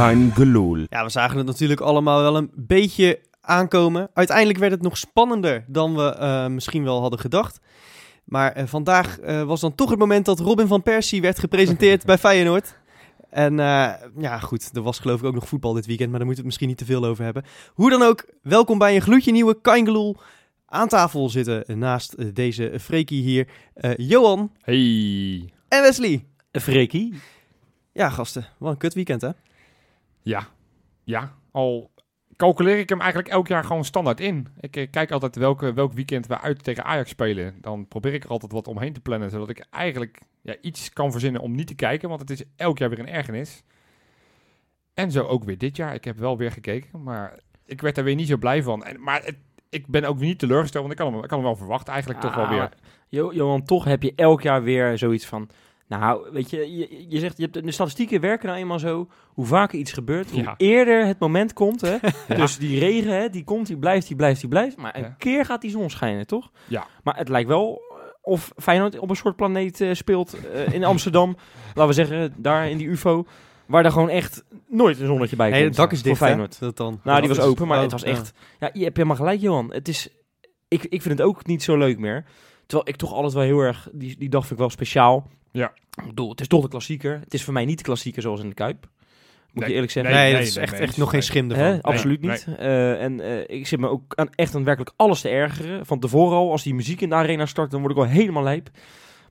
[0.00, 0.76] Kein gelul.
[0.88, 4.10] Ja, we zagen het natuurlijk allemaal wel een beetje aankomen.
[4.14, 7.60] Uiteindelijk werd het nog spannender dan we eh, misschien wel hadden gedacht.
[8.24, 12.04] Maar eh, vandaag eh, was dan toch het moment dat Robin van Persie werd gepresenteerd
[12.10, 12.78] bij Feyenoord.
[13.30, 16.28] En eh, ja, goed, er was geloof ik ook nog voetbal dit weekend, maar daar
[16.28, 17.44] moeten we het misschien niet te veel over hebben.
[17.74, 20.16] Hoe dan ook, welkom bij een gloedje nieuwe Kaingeloel.
[20.66, 25.52] Aan tafel zitten naast deze Freekie hier eh, Johan Hey.
[25.68, 26.24] en Wesley.
[26.52, 27.14] Freekie.
[27.92, 29.30] Ja, gasten, wat een kut weekend hè?
[30.22, 30.48] Ja.
[31.04, 31.34] Ja.
[31.50, 31.90] Al
[32.36, 34.46] calculeer ik hem eigenlijk elk jaar gewoon standaard in.
[34.60, 37.54] Ik eh, kijk altijd welke, welk weekend we uit tegen Ajax spelen.
[37.60, 39.30] Dan probeer ik er altijd wat omheen te plannen.
[39.30, 42.08] Zodat ik eigenlijk ja, iets kan verzinnen om niet te kijken.
[42.08, 43.62] Want het is elk jaar weer een ergernis.
[44.94, 45.94] En zo ook weer dit jaar.
[45.94, 47.02] Ik heb wel weer gekeken.
[47.02, 48.84] Maar ik werd er weer niet zo blij van.
[48.84, 49.36] En, maar het,
[49.68, 50.86] ik ben ook niet teleurgesteld.
[50.86, 52.72] Want ik kan hem, ik kan hem wel verwachten eigenlijk toch wel Ah, weer.
[53.34, 55.50] Johan, toch heb je elk jaar weer zoiets van...
[55.98, 59.08] Nou, weet je, je, je zegt, je hebt, de statistieken werken nou eenmaal zo.
[59.28, 60.54] Hoe vaker iets gebeurt, hoe Ja.
[60.56, 61.80] eerder het moment komt.
[61.80, 61.96] Hè?
[62.36, 64.76] Dus die regen, hè, die komt, die blijft, die blijft, die blijft.
[64.76, 65.14] Maar een Ja.
[65.18, 66.50] keer gaat die zon schijnen, toch?
[66.68, 66.86] Ja.
[67.02, 70.84] Maar het lijkt wel eh, of Feyenoord op een soort planeet eh, speelt eh, in
[70.84, 71.36] Amsterdam.
[71.74, 73.26] laten we zeggen, daar in die UFO.
[73.66, 75.58] Waar er gewoon echt nooit een zonnetje bij komt.
[75.58, 76.26] Nee, het dak is dicht hè?
[76.26, 76.58] Feyenoord.
[76.60, 77.00] Dat dan.
[77.04, 78.08] Nou, die was is- open, maar oh, het was ja.
[78.08, 78.32] echt...
[78.58, 79.72] Ja, je hebt helemaal gelijk, Johan.
[79.72, 80.08] Het is...
[80.68, 82.24] Ik, ik vind het ook niet zo leuk meer.
[82.66, 83.88] Terwijl ik toch altijd wel heel erg...
[83.92, 85.28] Die, die dag vind ik wel speciaal.
[85.52, 85.72] Ja.
[85.90, 87.20] Ik bedoel, het is toch de klassieker.
[87.24, 88.88] Het is voor mij niet de klassieker zoals in de Kuip.
[89.52, 90.14] Moet Nee, je eerlijk zeggen.
[90.14, 91.64] Nee, Nee, dat is nee, echt, nee, echt nog geen schim ervan.
[91.64, 91.82] Hè?
[91.82, 92.30] Absoluut nee.
[92.30, 92.46] niet.
[92.58, 95.86] Eh, en eh, ik zit me ook aan, echt aan werkelijk alles te ergeren.
[95.86, 98.42] Van tevoren al, als die muziek in de arena start, dan word ik al helemaal
[98.42, 98.70] lijp.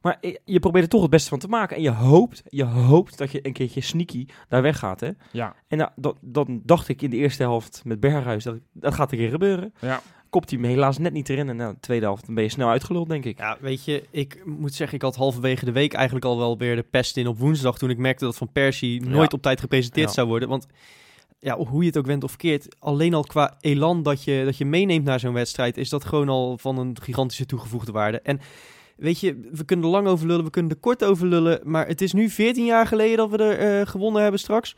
[0.02, 1.76] Maar je probeert er toch het beste van te maken.
[1.76, 5.00] En je hoopt, je hoopt dat je een keertje sneaky daar weggaat.
[5.00, 5.10] Hè?
[5.32, 5.56] Ja.
[5.68, 9.12] En nou, dat, dan dacht ik in de eerste helft met Berghuis, dat, dat gaat
[9.12, 9.74] een keer gebeuren.
[9.80, 10.02] Ja.
[10.30, 11.50] Kopt hij me helaas net niet erin.
[11.50, 13.38] En nou, de tweede helft dan ben je snel uitgeluld, denk ik.
[13.38, 16.76] Ja, weet je, ik moet zeggen, ik had halverwege de week eigenlijk al wel weer
[16.76, 17.78] de pest in op woensdag.
[17.78, 19.10] Toen ik merkte dat Van Persie Ja.
[19.10, 20.14] nooit op tijd gepresenteerd Ja.
[20.14, 20.50] zou worden.
[20.50, 20.68] Want
[21.40, 24.58] ja, hoe je het ook went of keert, alleen al qua elan dat je, dat
[24.58, 28.20] je meeneemt naar zo'n wedstrijd, is dat gewoon al van een gigantische toegevoegde waarde.
[28.22, 28.40] En
[28.98, 31.60] weet je, we kunnen er lang over lullen, we kunnen er kort over lullen.
[31.64, 34.76] Maar het is nu 14 jaar geleden dat we er eh, gewonnen hebben straks.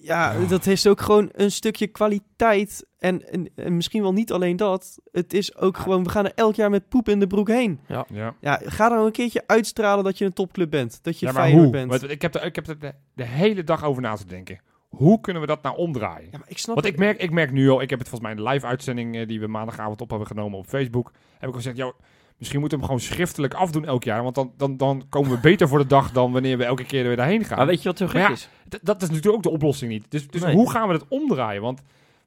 [0.00, 2.86] Ja, dat is ook gewoon een stukje kwaliteit.
[3.02, 4.98] En, en, en misschien wel niet alleen dat.
[5.12, 7.80] Het is ook gewoon, we gaan er elk jaar met poep in de broek heen.
[7.86, 8.06] Ja.
[8.40, 10.98] Ja, ga dan een keertje uitstralen dat je een topclub bent.
[11.02, 11.72] Dat je Ja, maar Feyenoord hoe?
[11.72, 11.90] bent.
[11.90, 14.60] Want ik heb er, ik heb er de, de hele dag over na te denken.
[14.88, 16.28] Hoe kunnen we dat nou omdraaien?
[16.32, 18.30] Ja, maar ik snap Want ik merk, ik merk nu al, ik heb het volgens
[18.30, 21.46] mij in de live-uitzending eh, die we maandagavond op hebben genomen op Facebook, heb ik
[21.48, 21.92] al gezegd, joh,
[22.38, 25.38] misschien moeten we hem gewoon schriftelijk afdoen elk jaar, want dan, dan, dan komen we
[25.38, 27.56] beter voor de dag dan wanneer we elke keer weer daarheen gaan.
[27.58, 28.48] Maar weet je wat zo gek ja, is?
[28.68, 30.04] D- dat is natuurlijk ook de oplossing niet.
[30.08, 30.54] Dus, dus Nee.
[30.54, 31.62] hoe gaan we dat omdraaien?
[31.62, 31.82] Want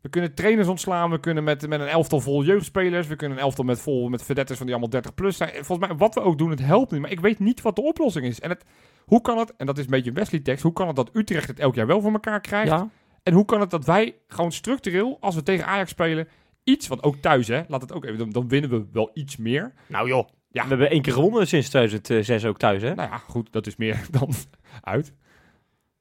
[0.06, 3.44] we kunnen trainers ontslaan, we kunnen met, met een elftal vol jeugdspelers, we kunnen een
[3.44, 5.50] elftal met vol met verdetters van die allemaal 30 plus zijn.
[5.54, 7.02] Volgens mij, wat we ook doen, het helpt niet.
[7.02, 8.40] Maar ik weet niet wat de oplossing is.
[8.40, 8.64] En het,
[9.06, 11.48] hoe kan het, en dat is een beetje een Wesley-tekst, hoe kan het dat Utrecht
[11.48, 12.68] het elk jaar wel voor elkaar krijgt?
[12.68, 12.90] Ja,
[13.24, 16.28] En hoe kan het dat wij gewoon structureel, als we tegen Ajax spelen,
[16.64, 19.38] iets, want ook thuis hè, laat het ook even, dan, dan winnen we wel iets
[19.38, 19.74] meer.
[19.88, 20.28] nou joh.
[20.52, 20.64] Ja.
[20.64, 22.96] We hebben één keer gewonnen sinds 2006 ook thuis, hè?
[22.96, 24.34] Nou ja, goed, dat is meer dan
[24.82, 25.14] uit.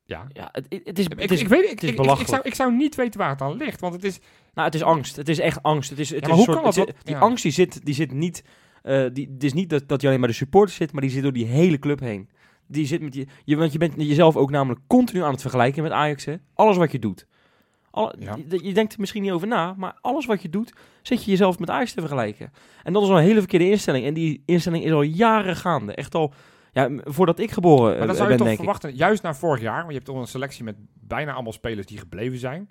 [0.07, 0.27] Ja.
[0.33, 2.29] Ja, het, het is, Ik, het is, ik weet, ik, is ik, ik, ik belachelijk.
[2.31, 4.19] zou, ik zou niet weten waar het aan ligt, want het is,
[4.55, 5.17] Nou, het is angst.
[5.17, 5.91] Het is echt angst.
[5.91, 6.93] Het is, het Ja, is hoe soort, kan dat?
[7.03, 7.21] die Ja.
[7.21, 8.45] angst die zit, die zit niet.
[8.83, 11.11] eh, die, het is niet dat, dat je alleen maar de supporters zit, maar die
[11.11, 12.29] zit door die hele club heen.
[12.67, 15.83] Die zit met je, je, want je bent jezelf ook namelijk continu aan het vergelijken
[15.83, 16.25] met Ajax.
[16.25, 16.35] Hè?
[16.55, 17.27] Alles wat je doet.
[17.91, 18.37] Al, Ja.
[18.49, 20.73] je, je denkt er misschien niet over na, maar alles wat je doet,
[21.03, 22.53] zit je jezelf met Ajax te vergelijken.
[22.83, 24.07] En dat is al een hele verkeerde instelling.
[24.07, 25.95] En die instelling is al jaren gaande.
[25.95, 26.33] Echt al,
[26.75, 28.57] ja, voordat ik geboren maar eh, dan zou je ben, toch ik.
[28.57, 31.87] verwachten, juist na vorig jaar, want je hebt toch een selectie met bijna allemaal spelers
[31.87, 32.71] die gebleven zijn,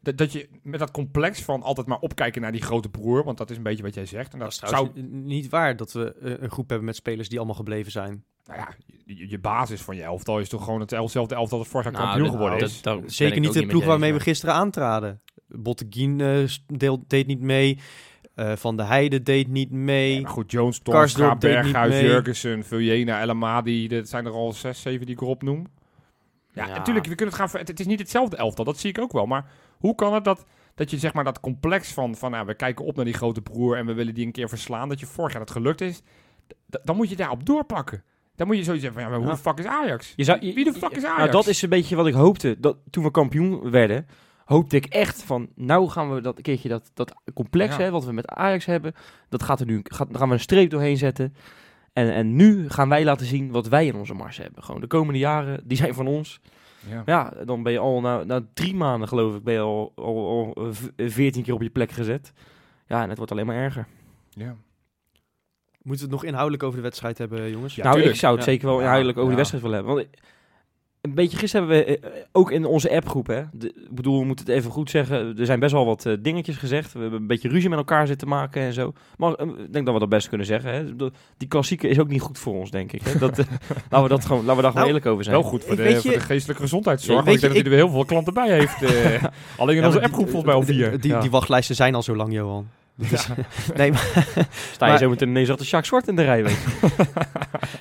[0.00, 3.50] dat je met dat complex van altijd maar opkijken naar die grote broer, want dat
[3.50, 4.32] is een beetje wat jij zegt.
[4.32, 7.28] En dat dat, is zou, niet waar dat we eh, een groep hebben met spelers
[7.28, 8.24] die allemaal gebleven zijn.
[8.44, 8.68] nou ja,
[9.06, 12.06] je, je basis van je elftal is toch gewoon hetzelfde elftal dat vorig jaar Nou,
[12.06, 12.82] kampioen geworden is.
[12.82, 15.22] dat ben Zeker niet de ploeg waarmee we gisteren aantraden.
[15.46, 17.78] Botteguin eh, deel- deed niet mee.
[18.34, 20.20] Eh, Van de Heide deed niet mee.
[20.20, 22.00] Ja, goed, Jones, Torstra, Berghuis.
[22.00, 23.88] Jurgensen, Vuljena, El Amadi.
[23.88, 25.66] Dat zijn er al zes, zeven die ik erop noem.
[26.52, 26.76] Ja, Ja.
[26.76, 27.60] natuurlijk, we kunnen het gaan...
[27.60, 29.26] Het, het is niet hetzelfde elftal, dat zie ik ook wel.
[29.26, 29.46] Maar
[29.78, 30.44] hoe kan het dat,
[30.74, 32.14] dat je zeg maar dat complex van...
[32.16, 34.48] van nou, we kijken op naar die grote broer en we willen die een keer
[34.48, 34.88] verslaan...
[34.88, 36.02] dat je vorig jaar dat gelukt is...
[36.82, 38.02] dan moet je daarop doorpakken.
[38.36, 40.12] Dan moet je zoiets zeggen van, ja, maar hoe de fuck is Ajax?
[40.16, 41.18] Je zou, Wie de fuck is Ajax?
[41.18, 42.56] Nou, dat is een beetje wat ik hoopte.
[42.58, 44.06] Dat, toen we kampioen werden,
[44.44, 45.48] hoopte ik echt van...
[45.54, 47.82] Nou gaan we dat een keertje, dat, dat complex Ja.
[47.82, 48.92] hè, wat we met Ajax hebben...
[49.28, 51.34] Dat gaat er nu, gaat, daar gaan we een streep doorheen zetten.
[51.92, 54.62] En, en nu gaan wij laten zien wat wij in onze mars hebben.
[54.62, 56.40] Gewoon de komende jaren, die zijn van ons.
[56.88, 57.02] Ja.
[57.06, 60.28] Ja, dan ben je al na, na drie maanden, geloof ik, ben je al, al,
[60.28, 62.32] al eh, v- veertien keer op je plek gezet.
[62.86, 63.86] Ja, en het wordt alleen maar erger.
[64.30, 64.56] Ja.
[65.82, 67.74] Moeten we het nog inhoudelijk over de wedstrijd hebben, jongens?
[67.74, 68.14] Ja, nou, tuurlijk.
[68.14, 68.50] ik zou het Ja.
[68.50, 69.36] zeker wel inhoudelijk over ja.
[69.36, 69.94] die wedstrijd willen hebben.
[69.96, 70.08] Want
[71.04, 73.42] een beetje gisteren hebben we eh, ook in onze appgroep, hè.
[73.52, 75.38] De, ik bedoel, we moeten het even goed zeggen.
[75.38, 76.92] Er zijn best wel wat eh, dingetjes gezegd.
[76.92, 78.92] We hebben een beetje ruzie met elkaar zitten maken en zo.
[79.16, 80.72] Maar eh, ik denk dat we dat best kunnen zeggen.
[80.72, 80.84] Hè.
[81.36, 83.02] Die klassieke is ook niet goed voor ons, denk ik.
[83.02, 83.18] Hè.
[83.24, 83.44] Dat, eh,
[83.90, 85.36] laten we dat gewoon, laten we daar gewoon Nou, eerlijk over zijn.
[85.36, 87.18] Wel goed voor de, voor geestelijke gezondheidszorg.
[87.18, 88.82] Ja, want ik weet denk je, dat hij er heel veel klanten bij heeft.
[88.82, 89.24] eh.
[89.60, 91.00] Alleen in Ja, onze appgroep volgens mij al die- vier.
[91.00, 91.20] Die, Ja.
[91.20, 92.66] die wachtlijsten zijn al zo lang, Johan.
[92.96, 93.28] Dat is-
[93.76, 94.26] nee, maar,
[94.72, 97.04] Sta je maar- zo meteen ineens achter Jacques Zwart in de rij, weet je.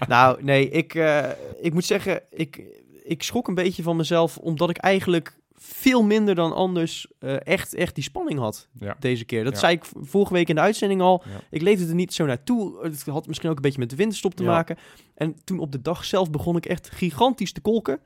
[0.08, 1.20] nou, nee, ik, eh,
[1.62, 2.62] ik moet zeggen, ik,
[3.04, 7.74] ik schrok een beetje van mezelf, omdat ik eigenlijk veel minder dan anders eh, echt,
[7.74, 8.96] echt die spanning had Ja.
[9.00, 9.44] deze keer.
[9.44, 9.60] Dat Ja.
[9.60, 11.24] zei ik vorige week in de uitzending al.
[11.26, 11.32] Ja.
[11.50, 12.84] Ik leefde er niet zo naartoe.
[12.84, 14.78] Het had misschien ook een beetje met de winterstop te maken.
[15.16, 18.00] En toen op de dag zelf begon ik echt gigantisch te kolken.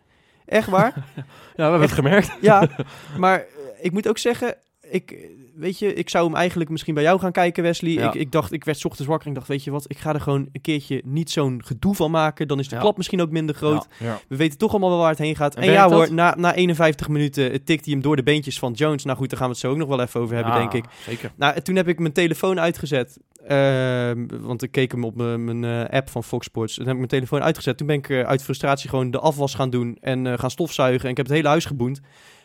[0.46, 0.94] Echt waar.
[1.16, 1.24] Ja,
[1.56, 2.38] we hebben het gemerkt.
[2.42, 2.70] ja,
[3.18, 3.46] maar eh,
[3.82, 4.56] ik moet ook zeggen,
[4.90, 7.92] ik, weet je, ik zou hem eigenlijk misschien bij jou gaan kijken, Wesley.
[7.92, 8.08] Ja.
[8.08, 10.14] Ik, ik dacht, ik werd ochtends wakker en ik dacht, weet je wat, ik ga
[10.14, 12.48] er gewoon een keertje niet zo'n gedoe van maken.
[12.48, 12.82] Dan is de Ja.
[12.82, 13.88] klap misschien ook minder groot.
[14.00, 14.20] Ja.
[14.28, 15.56] We weten toch allemaal wel waar het heen gaat.
[15.56, 18.60] En En, ja hoor, na, na 51 minuten eh, tikt hij hem door de beentjes
[18.60, 19.04] van Jones.
[19.04, 20.86] Nou goed, daar gaan we het zo ook nog wel even over hebben, denk ik.
[21.06, 21.32] Zeker.
[21.36, 23.18] Nou, en toen heb ik mijn telefoon uitgezet.
[23.48, 26.74] ehm, want ik keek hem op mijn, eh, app van Fox Sports.
[26.74, 27.78] Toen heb ik mijn telefoon uitgezet.
[27.78, 31.04] Toen ben ik eh, uit frustratie gewoon de afwas gaan doen en gaan stofzuigen.
[31.06, 32.00] En ik heb het hele huis geboend.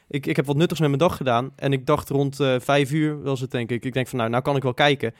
[0.08, 1.52] Ik, ik heb wat nuttigs met mijn dag gedaan.
[1.56, 3.84] En ik dacht rond eh, vijf uur was het, denk ik.
[3.84, 5.14] Ik denk van, nou, nou kan ik wel kijken.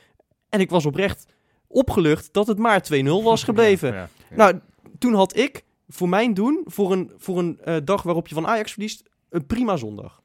[0.49, 1.25] En ik was oprecht
[1.67, 3.93] opgelucht dat het maar 2-0 was gebleven.
[3.93, 4.35] Ja, ja.
[4.35, 4.59] Nou,
[4.99, 8.47] toen had ik voor mijn doen, voor een, voor een eh, dag waarop je van
[8.47, 10.21] Ajax verliest, een prima zondag.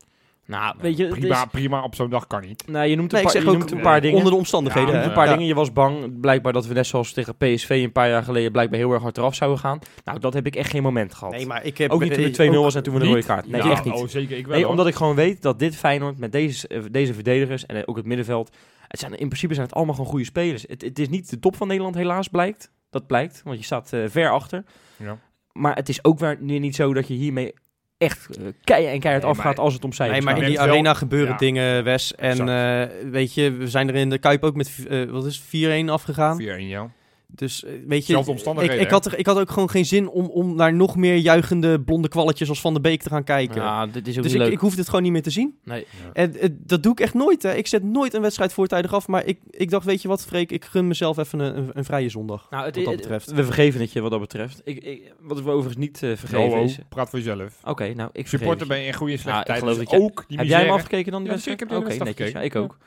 [0.49, 2.65] Nou, weet je, prima, is- prima op zo'n dag kan niet.
[2.67, 4.17] nou, je noemt Nee, een ik paar, zeg je ook noemt een paar dingen.
[4.17, 4.95] onder de omstandigheden.
[4.95, 5.33] Ja, een paar Ja.
[5.33, 5.47] dingen.
[5.47, 8.79] Je was bang, blijkbaar dat we net zoals tegen PSV een paar jaar geleden blijkbaar
[8.79, 9.79] heel erg hard eraf zouden gaan.
[10.05, 11.33] Nou, dat heb ik echt geen moment gehad.
[11.35, 11.91] Nee, maar ik heb...
[11.91, 13.49] ook niet toen het 2-0 ook- was en toen we de rode kaart.
[13.49, 13.95] Nee, Ja, echt niet.
[13.95, 14.55] Oh, zeker, ik wel.
[14.57, 17.97] Nee, omdat ik gewoon weet dat dit Feyenoord met deze, eh, deze verdedigers en ook
[17.97, 18.57] het middenveld,
[18.89, 20.65] het zijn, in principe zijn het allemaal gewoon goede spelers.
[20.69, 22.71] Het, het is niet de top van Nederland helaas, blijkt.
[22.91, 24.65] Dat blijkt, want je staat eh, ver achter.
[24.97, 25.19] Ja.
[25.53, 27.55] Maar het is ook weer nu niet zo dat je hiermee
[27.99, 30.49] echt eh, keihard en keihard Nee, afgaat maar- als het om cijfers Nee, maar in
[30.49, 31.37] die merkt wel- arena gebeuren ja.
[31.37, 32.15] dingen, Wes.
[32.15, 35.37] En eh, weet je, we zijn er in de Kuip ook met, eh, wat is
[35.37, 36.37] het, 4-1 afgegaan.
[36.37, 36.91] 4-1, ja.
[37.35, 38.19] Dus eh, weet je,
[38.59, 41.17] ik, ik, had er, ik had ook gewoon geen zin om, om naar nog meer
[41.17, 43.63] juichende blonde kwalletjes als Van de Beek te gaan kijken.
[43.63, 44.53] Ja, dit is ook dus niet ik, leuk.
[44.53, 45.59] ik hoef dit gewoon niet meer te zien.
[45.65, 45.87] nee.
[46.13, 47.43] En eh, dat doe ik echt nooit.
[47.43, 47.55] Hè.
[47.55, 49.09] Ik zet nooit een wedstrijd voortijdig af.
[49.09, 51.85] Maar ik, ik dacht, weet je wat, Freek, ik gun mezelf even een, een, een
[51.85, 52.47] vrije zondag.
[52.51, 53.33] Nou, het, wat dat het- betreft.
[53.33, 54.61] We vergeven het je wat dat betreft.
[54.65, 56.79] Ik, ik, wat we overigens niet eh, vergeven is...
[56.89, 57.59] praat voor jezelf.
[57.65, 60.01] Oké, nou, ik Supporter het ben je in goede en slechte geloof dus dat je-
[60.05, 61.59] ook die Heb jij hem afgekeken dan die Ja, wedstrijd?
[61.59, 62.53] zeker, ik heb Oké, die wedstrijd netjes.
[62.53, 62.79] Ja, ik ook.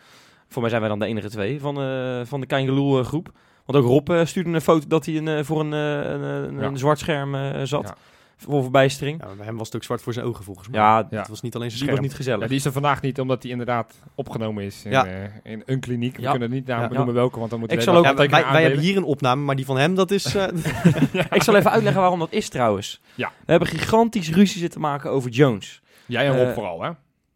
[0.48, 3.32] Voor mij zijn wij dan de enige twee van, eh van de Kangeloel groep.
[3.66, 6.22] Want ook Rob eh, stuurde een foto dat hij een, eh, voor een, eh, een,
[6.22, 6.64] een, Ja.
[6.66, 7.84] een zwart scherm eh, zat.
[7.88, 7.96] Ja.
[8.38, 9.22] Voor verbijstering.
[9.24, 10.80] Ja, bij hem was het ook zwart voor zijn ogen, volgens mij.
[10.80, 11.18] Ja, Ja.
[11.20, 11.92] Het was niet alleen zijn die scherm.
[11.92, 12.42] was niet gezellig.
[12.42, 15.06] Ja, die is er vandaag niet, omdat hij inderdaad opgenomen is in, Ja.
[15.06, 16.16] eh, in een kliniek.
[16.16, 16.32] We Ja.
[16.32, 16.96] kunnen niet namen Ja.
[16.96, 19.42] noemen welke, want dan moeten Ik we zal ook- Ja, wij, hebben hier een opname,
[19.44, 20.36] maar die van hem, dat is...
[20.36, 20.48] eh,
[21.38, 23.02] Ik zal even uitleggen waarom dat is trouwens.
[23.16, 23.28] Ja.
[23.46, 25.82] We hebben gigantisch ruzie zitten maken over Jones.
[26.06, 26.90] Jij en Rob vooral, hè?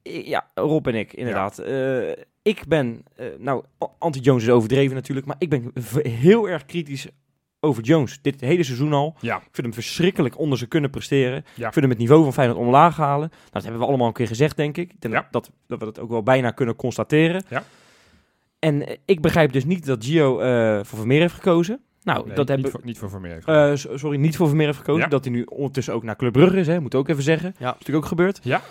[0.03, 1.59] Ja, Rob en ik, inderdaad.
[2.45, 3.63] Ik ben, eh, nou,
[3.99, 5.71] anti-Jones is overdreven natuurlijk, maar ik ben
[6.03, 7.07] heel erg kritisch
[7.59, 8.19] over Jones.
[8.21, 9.15] Dit hele seizoen al.
[9.19, 9.35] Ja.
[9.35, 11.45] Ik vind hem verschrikkelijk onder ze kunnen presteren.
[11.55, 11.67] Ja.
[11.67, 13.29] Ik vind hem het niveau van Feyenoord omlaag halen.
[13.29, 15.01] Nou, dat hebben we allemaal een keer gezegd, denk ik.
[15.01, 15.27] Denk Ja.
[15.31, 17.43] dat, dat we dat ook wel bijna kunnen constateren.
[17.49, 17.63] Ja.
[18.59, 21.79] En eh, ik begrijp dus niet dat Gio eh, voor Vermeer heeft gekozen.
[22.03, 23.77] Nou, Nee, dat niet, hebben voor, niet voor Vermeer.
[23.77, 25.01] s- sorry, niet voor Vermeer heeft gekozen.
[25.03, 25.07] Ja.
[25.09, 26.79] Dat hij nu ondertussen ook naar Club Brugge is, hè.
[26.79, 27.47] Moet ik ook even zeggen.
[27.57, 27.65] Ja.
[27.65, 28.39] Dat is natuurlijk ook gebeurd.
[28.43, 28.61] Ja.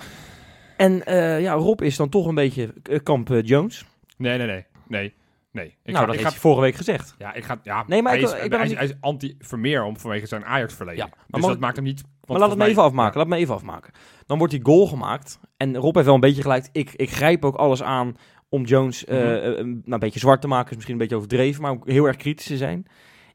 [0.77, 3.85] En eh, ja, Rob is dan toch een beetje eh, kamp eh, Jones.
[4.17, 4.65] Nee, nee, nee.
[4.89, 5.15] Nee.
[5.53, 5.67] Nee.
[5.67, 7.15] Ik nou, ga, dat ik heeft ga, hij vorige week gezegd.
[7.19, 8.85] ja, ik ga, ja, Nee, maar hij, ik- is, ik ben hij, nog is, hij
[8.87, 11.01] is anti-Vermeer om vanwege zijn Ajax-verleden.
[11.05, 12.03] Ja, maar dus mag dat maakt hem niet...
[12.27, 13.19] Maar laat het me even mij- afmaken.
[13.19, 13.93] Laat me even afmaken.
[14.27, 15.39] Dan wordt die goal gemaakt.
[15.57, 16.69] En Rob heeft wel een beetje gelijk.
[16.73, 18.17] Ik, ik grijp ook alles aan
[18.49, 19.17] om Jones Mhm.
[19.17, 20.69] een, nou, een beetje zwart te maken.
[20.71, 22.87] Is misschien een beetje overdreven, maar ook heel erg kritisch te zijn.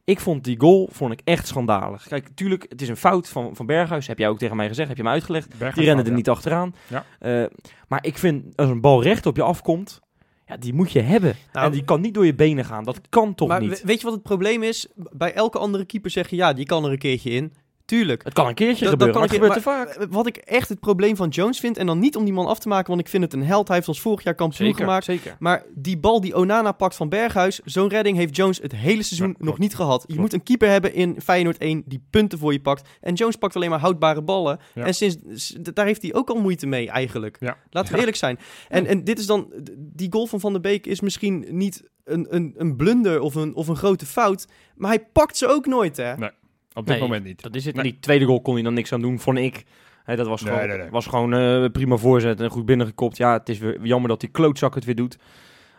[0.04, 2.08] Ik vond die goal vond ik echt schandalig.
[2.08, 4.06] Kijk, tuurlijk, het is een fout van, van Berghuis.
[4.06, 5.48] Heb jij ook tegen mij gezegd, heb je me uitgelegd.
[5.48, 6.74] Berghuis Die rennen fout, er niet achteraan.
[6.86, 7.04] Ja.
[7.18, 7.44] Eh,
[7.88, 10.00] maar ik vind, als een bal recht op je afkomt,
[10.46, 11.34] ja, die moet je hebben.
[11.52, 12.84] Nou, en die kan niet door je benen gaan.
[12.84, 13.80] Dat kan toch maar niet?
[13.80, 14.86] we- weet je wat het probleem is?
[14.94, 17.52] Bij elke andere keeper zeg je, ja, die kan er een keertje in.
[17.90, 18.24] Tuurlijk.
[18.24, 20.12] Het kan een keertje Dat- dat gebeuren, kan maar het een gebeurt keer- te vaak.
[20.12, 22.58] Wat ik echt het probleem van Jones vind, en dan niet om die man af
[22.58, 23.66] te maken, want ik vind het een held.
[23.66, 25.04] Hij heeft ons vorig jaar kampioen Zeker, gemaakt.
[25.04, 25.36] zeker.
[25.38, 29.26] Maar die bal die Onana pakt van Berghuis, zo'n redding heeft Jones het hele seizoen
[29.28, 29.58] Ja, nog klopt.
[29.58, 30.00] niet gehad.
[30.00, 30.20] Je Klopt.
[30.20, 32.88] moet een keeper hebben in Feyenoord 1 die punten voor je pakt.
[33.00, 34.58] En Jones pakt alleen maar houdbare ballen.
[34.74, 34.84] Ja.
[34.84, 37.36] En sinds, daar heeft hij ook al moeite mee eigenlijk.
[37.40, 37.56] Ja.
[37.70, 38.38] Laten we eerlijk zijn.
[38.68, 42.26] En, en dit is dan, die goal van Van der Beek is misschien niet een,
[42.30, 44.46] een, een blunder of een, of een grote fout.
[44.76, 46.16] Maar hij pakt ze ook nooit, hè?
[46.16, 46.30] Nee.
[46.72, 47.42] Op dit Nee, moment niet.
[47.42, 47.74] Dat is het.
[47.74, 47.84] Nee.
[47.84, 49.64] Die tweede goal kon hij dan niks aan doen, vond ik.
[50.04, 50.90] Dat was gewoon, nee.
[50.90, 53.16] Was gewoon eh, prima voorzet en goed binnengekopt.
[53.16, 55.18] Ja, het is weer jammer dat die klootzak het weer doet.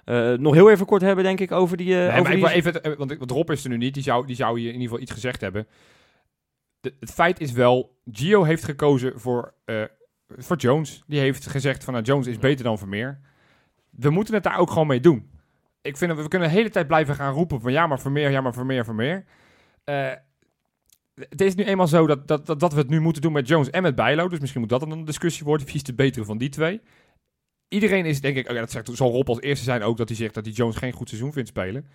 [0.03, 1.95] Eh, nog heel even kort hebben, denk ik, over die...
[1.95, 4.35] over maar ik wil even, want, want Rob is er nu niet, die zou, die
[4.35, 5.67] zou hier in ieder geval iets gezegd hebben.
[6.79, 9.53] De, het feit is wel, Gio heeft gekozen voor,
[10.27, 11.03] voor Jones.
[11.07, 13.19] Die heeft gezegd van nou, Jones is beter dan Vermeer.
[13.89, 15.29] We moeten het daar ook gewoon mee doen.
[15.81, 18.31] Ik vind dat we, kunnen de hele tijd blijven gaan roepen van ja, maar Vermeer,
[18.31, 19.25] ja, maar Vermeer, Vermeer.
[19.83, 20.11] Eh,
[21.15, 23.47] het is nu eenmaal zo dat, dat, dat, dat we het nu moeten doen met
[23.47, 24.27] Jones en met Bijlo.
[24.27, 25.65] Dus misschien moet dat dan een discussie worden.
[25.65, 26.81] Wie is de betere van die twee?
[27.67, 30.17] Iedereen is denk ik, oh dat zegt, zal Rob als eerste zijn ook dat hij
[30.17, 31.87] zegt dat hij Jones geen goed seizoen vindt spelen.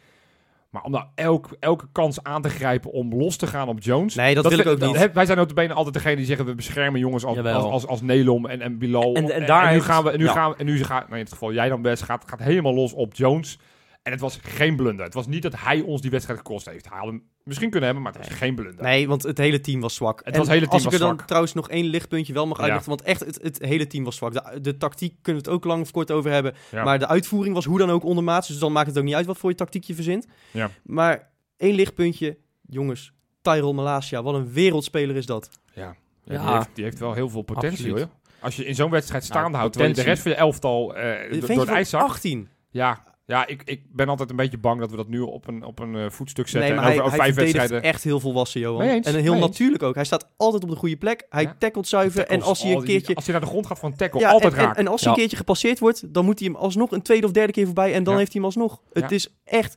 [0.70, 4.14] Maar om nou elk, elke kans aan te grijpen om los te gaan op Jones.
[4.14, 5.12] Nee, dat, wil ik ook niet.
[5.12, 7.54] Wij zijn notabene altijd degene die zeggen we beschermen jongens als, Jawel.
[7.54, 9.14] als, als, als Nelom en, en Bilal.
[9.14, 10.32] En- en daar nu heeft- gaan we, en nu ja.
[10.32, 12.92] gaan en nu gaat, nou in het geval jij dan best, gaat, gaat helemaal los
[12.92, 13.58] op Jones.
[14.06, 15.04] En het was geen blunder.
[15.04, 16.88] Het was niet dat hij ons die wedstrijd gekost heeft.
[16.88, 18.84] Hij had hem misschien kunnen hebben, maar het was geen blunder.
[18.84, 20.18] Nee, want het hele team was zwak.
[20.24, 21.26] Het En was- hele team als ik was er dan zwak.
[21.26, 22.62] trouwens nog één lichtpuntje wel mag Ja.
[22.62, 24.32] uitlichten, want echt, het, het hele team was zwak.
[24.32, 26.84] De, de tactiek kunnen we het ook lang of kort over hebben, Ja.
[26.84, 29.26] maar de uitvoering was hoe dan ook ondermaats, dus dan maakt het ook niet uit
[29.26, 30.26] wat voor je tactiek je verzint.
[30.50, 30.70] Ja.
[30.84, 32.36] Maar één lichtpuntje,
[32.68, 35.48] jongens, Tyrell Malasia, wat een wereldspeler is dat.
[35.74, 36.44] Ja, Ja.
[36.46, 37.98] Die, heeft, die heeft wel heel veel potentie Absoluut.
[37.98, 38.08] hoor.
[38.40, 40.96] Als je in zo'n wedstrijd staande Nou, houdt, terwijl je de rest van je elftal
[40.96, 42.04] eh, Een door, het ijs zakt.
[42.10, 42.48] 18.
[42.70, 45.64] Ja, ja ik, ik ben altijd een beetje bang dat we dat nu op een,
[45.64, 46.60] op een eh, voetstuk zetten.
[46.60, 47.90] Nee, en maar over, hij, over hij vijf verdedigt wedstrijden.
[47.90, 48.80] echt heel volwassen, Johan.
[48.80, 49.94] Eens, en heel natuurlijk ook.
[49.94, 51.26] Hij staat altijd op de goede plek.
[51.28, 51.56] Hij Ja.
[51.58, 52.26] tackelt zuiver.
[52.26, 53.14] En als hij een die- keertje...
[53.14, 54.78] Als hij naar de grond gaat van tackle, Ja, altijd en, en, raakt.
[54.78, 57.32] en als hij een keertje gepasseerd wordt, dan moet hij hem alsnog een tweede of
[57.32, 57.94] derde keer voorbij.
[57.94, 58.18] En dan Ja.
[58.18, 58.80] heeft hij hem alsnog.
[58.92, 59.16] Het Ja.
[59.16, 59.74] is echt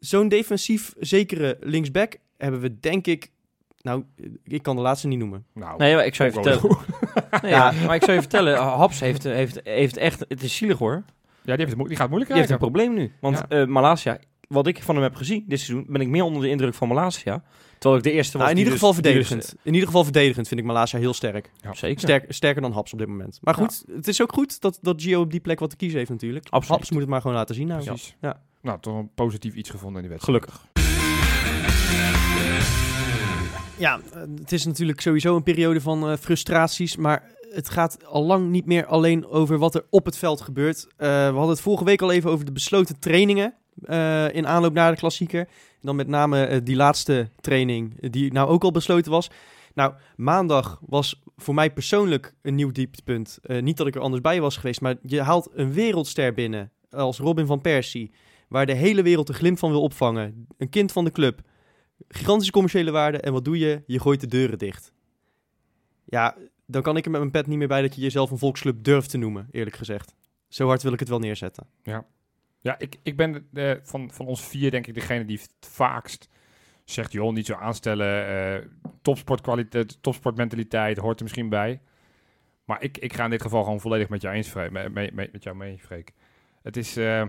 [0.00, 3.30] zo'n defensief zekere linksback hebben we denk ik...
[3.80, 4.04] Nou,
[4.44, 5.44] ik kan de laatste niet noemen.
[5.54, 6.78] nou, Nee, maar ik zou je vertellen.
[7.42, 10.78] Nee, ja, maar ik zou je vertellen, Haps heeft, heeft, heeft echt, het is zielig
[10.78, 11.02] hoor.
[11.44, 13.12] Ja, die, heeft het mo- die gaat moeilijk Die heeft een probleem nu.
[13.20, 13.60] Want Ja.
[13.60, 14.18] eh Malasia,
[14.48, 16.88] wat ik van hem heb gezien dit seizoen, ben ik meer onder de indruk van
[16.88, 17.42] Malasia.
[17.78, 19.54] Terwijl ik de eerste was Nou, in die ieder dus- geval dus, verdedigend.
[19.62, 21.50] In ieder geval verdedigend vind ik Malasia heel sterk.
[21.60, 21.74] Ja.
[21.74, 22.00] zeker.
[22.00, 23.38] Sterk, sterker dan Haps op dit moment.
[23.42, 25.98] Maar goed, het is ook goed dat, dat Gio op die plek wat te kiezen
[25.98, 26.44] heeft natuurlijk.
[26.50, 26.68] Absoluut.
[26.78, 27.84] Haps moet het maar gewoon laten zien nou.
[27.84, 28.16] Precies.
[28.20, 28.40] Ja.
[28.62, 30.44] Nou, toch een positief iets gevonden in die wedstrijd.
[30.44, 30.70] Gelukkig.
[33.78, 34.00] Ja,
[34.40, 37.22] het is natuurlijk sowieso een periode van eh, frustraties, maar
[37.54, 40.86] het gaat al lang niet meer alleen over wat er op het veld gebeurt.
[40.96, 44.72] Eh, we hadden het vorige week al even over de besloten trainingen eh, in aanloop
[44.72, 45.48] naar de klassieker.
[45.80, 49.30] Dan met name eh, die laatste training, die nou ook al besloten was.
[49.74, 53.38] Nou, maandag was voor mij persoonlijk een nieuw dieptepunt.
[53.42, 57.18] Niet dat ik er anders bij was geweest, maar je haalt een wereldster binnen als
[57.18, 58.10] Robin van Persie,
[58.48, 60.46] waar de hele wereld een glimp van wil opvangen.
[60.58, 61.40] Een kind van de club.
[62.08, 63.18] Gigantische commerciële waarde.
[63.18, 63.82] En wat doe je?
[63.86, 64.92] Je gooit de deuren dicht.
[66.04, 66.36] Ja,
[66.72, 68.84] dan kan ik er met mijn pet niet meer bij dat je jezelf een volksclub
[68.84, 70.14] durft te noemen, eerlijk gezegd.
[70.48, 71.66] Zo hard wil ik het wel neerzetten.
[72.60, 76.28] Ja, ik, ik ben eh, van, van ons vier denk ik degene die het vaakst
[76.84, 77.12] zegt...
[77.12, 78.66] joh, niet zo aanstellen, eh
[79.02, 81.80] topsportkwaliteit, topsportmentaliteit hoort er misschien bij.
[82.64, 85.28] Maar ik, ik ga in dit geval gewoon volledig met jou eens, Freek, mee- mee-
[85.32, 86.12] met jou mee, Freek.
[86.62, 86.96] Het is...
[86.96, 87.24] eh,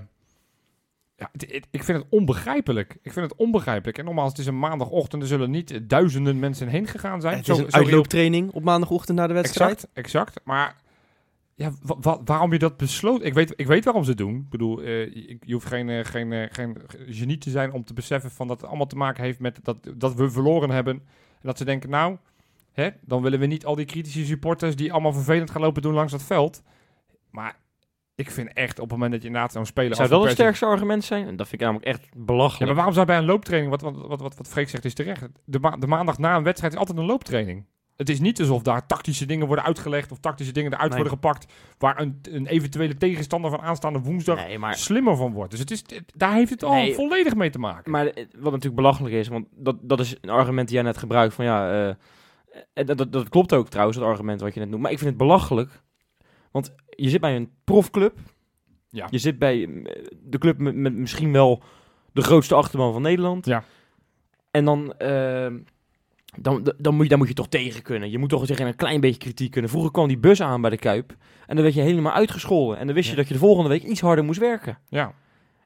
[1.24, 2.98] ja, het- het- ik vind het onbegrijpelijk.
[3.02, 3.98] Ik vind het onbegrijpelijk.
[3.98, 5.22] En nogmaals, het is een maandagochtend.
[5.22, 7.38] Er zullen niet duizenden mensen heen gegaan zijn.
[7.38, 9.72] het is Zo- een zo uitlooptraining op maandagochtend na de wedstrijd.
[9.72, 10.40] Exact, exact.
[10.44, 10.76] Maar
[11.56, 13.24] ja, wa- wa- waarom je dat besloot?
[13.24, 14.36] Ik weet, ik weet waarom ze het doen.
[14.36, 16.78] Ik bedoel, eh, je, je hoeft geen, eh, geen, eh, geen
[17.08, 19.78] genie te zijn om te beseffen van dat het allemaal te maken heeft met dat,
[19.96, 20.94] dat we verloren hebben.
[20.96, 22.18] En dat ze denken, nou,
[22.72, 25.94] hè, dan willen we niet al die kritische supporters die allemaal vervelend gaan lopen doen
[25.94, 26.62] langs dat veld.
[27.30, 27.56] Maar
[28.16, 29.96] ik vind echt op het moment dat je inderdaad zo'n speler...
[29.96, 31.28] Zou dat het sterkste argument zijn?
[31.28, 32.66] En dat vind ik namelijk echt Ja, belachelijk.
[32.66, 35.28] maar waarom zou bij een looptraining, wat, wat, wat, wat, wat Freek zegt is terecht,
[35.46, 37.66] de, ma- de maandag na een wedstrijd is altijd een looptraining.
[37.96, 41.00] Het is niet alsof daar tactische dingen worden uitgelegd of tactische dingen eruit Nee.
[41.00, 45.52] worden gepakt waar een, een eventuele tegenstander van aanstaande woensdag Nee, maar, slimmer van wordt.
[45.52, 46.94] Dus het is, het- daar heeft het al Nee.
[46.94, 47.92] volledig mee te maken.
[47.92, 50.98] maar eh, wat natuurlijk belachelijk is, want dat, dat is een argument die jij net
[50.98, 51.88] gebruikt van ja,
[52.74, 54.82] en dat, dat, dat klopt ook trouwens, het argument wat je net noemt.
[54.82, 55.82] Maar ik vind het belachelijk,
[56.52, 58.18] want je zit bij een profclub,
[58.90, 59.08] Ja.
[59.10, 61.64] je zit bij eh, de club met, met misschien wel
[62.12, 63.46] de grootste achterban van Nederland.
[63.46, 63.64] Ja.
[64.52, 65.52] En dan, eh,
[66.38, 68.12] dan, dan, moet je, dan moet je toch tegen kunnen.
[68.12, 69.70] Je moet toch tegen een klein beetje kritiek kunnen.
[69.70, 71.16] Vroeger kwam die bus aan bij de Kuip
[71.48, 72.78] en dan werd je helemaal uitgescholden.
[72.78, 74.78] En dan wist je dat je de volgende week iets harder moest werken.
[74.90, 75.14] ja.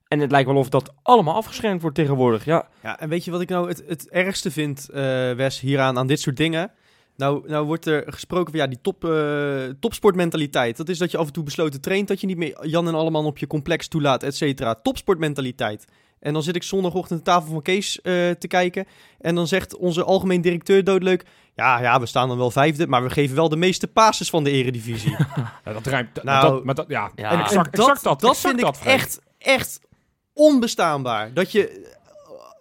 [0.08, 2.46] En het lijkt wel of dat allemaal afgeschermd wordt tegenwoordig.
[2.46, 5.98] Ja, Ja, en weet je wat ik nou het, het ergste vind, eh, Wes, hieraan,
[5.98, 6.72] aan dit soort dingen?
[7.18, 10.78] Nou, nou wordt er gesproken van ja, die top, eh, topsportmentaliteit.
[10.78, 12.94] Dat is dat je af en toe besloten traint, dat je niet meer Jan en
[12.94, 14.76] allemaal op je complex toelaat, et cetera.
[14.76, 15.86] Topsportmentaliteit.
[16.20, 18.86] En dan zit ik zondagochtend aan de tafel van Kees eh, te kijken.
[19.20, 21.26] En dan zegt onze algemeen directeur doodleuk...
[21.56, 24.44] Ja, ja, we staan dan wel vijfde, maar we geven wel de meeste passes van
[24.44, 25.16] de eredivisie.
[25.66, 26.24] Ja, dat rijmt.
[26.24, 27.32] Nou, dat, maar dat, ja, ja.
[27.32, 28.20] En exact, En exact dat.
[28.20, 29.80] Dat exact vind dat, ik echt, echt
[30.34, 31.34] onbestaanbaar.
[31.34, 31.96] Dat je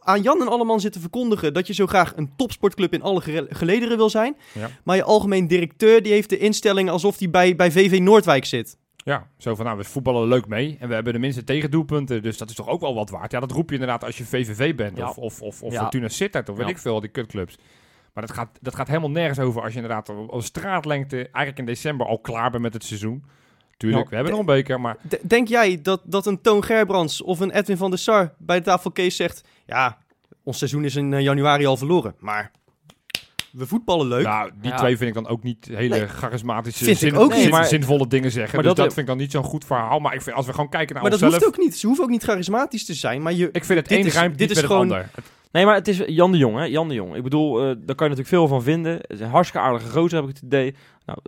[0.06, 3.46] aan Jan en Alleman zit te verkondigen dat je zo graag een topsportclub in alle
[3.50, 4.36] gelederen wil zijn.
[4.54, 4.70] Ja.
[4.84, 8.76] Maar je algemeen directeur die heeft de instelling alsof hij bij, bij VV Noordwijk zit.
[8.96, 12.38] Ja, zo van nou, we voetballen leuk mee en we hebben de minste tegendoelpunten, dus
[12.38, 13.32] dat is toch ook wel wat waard.
[13.32, 15.08] Ja, dat roep je inderdaad als je VVV bent Ja.
[15.08, 15.80] of, of, of, of Ja.
[15.80, 17.58] Fortuna Sittard of weet ik veel, die kutclubs.
[18.12, 21.58] Maar dat gaat, dat gaat helemaal nergens over als je inderdaad op, op straatlengte eigenlijk
[21.58, 23.24] in december al klaar bent met het seizoen.
[23.76, 27.22] Tuurlijk, Nou, we hebben nog een beker, maar denk jij dat, dat een Toon Gerbrands
[27.22, 29.44] of een Edwin van der Sar bij de tafelcase zegt...
[29.66, 29.98] Ja,
[30.42, 32.50] ons seizoen is in eh, januari al verloren, maar
[33.52, 34.24] we voetballen leuk.
[34.24, 34.76] nou, die Ja.
[34.76, 36.06] twee vind ik dan ook niet hele Nee.
[36.08, 37.50] charismatische, Vind ik zin- ook zin- niet.
[37.50, 38.54] Maar- zinvolle dingen zeggen.
[38.54, 39.98] Maar dus dat- dat, vind ik dan niet zo'n goed verhaal.
[39.98, 41.76] Maar ik vind, als we gewoon kijken naar maar dat onszelf, hoeft ook niet.
[41.78, 43.48] Ze hoeven ook niet charismatisch te zijn, maar je...
[43.52, 45.10] ik vind het Dit één is- ruimt dit is met gewoon- het ander.
[45.52, 46.64] Nee, maar het is Jan de Jong, hè?
[46.64, 47.16] Jan de Jong.
[47.16, 48.92] Ik bedoel, eh, daar kan je natuurlijk veel van vinden.
[48.92, 50.74] Het is een hartstikke aardige gozer, heb ik het idee.
[51.06, 51.18] Nou,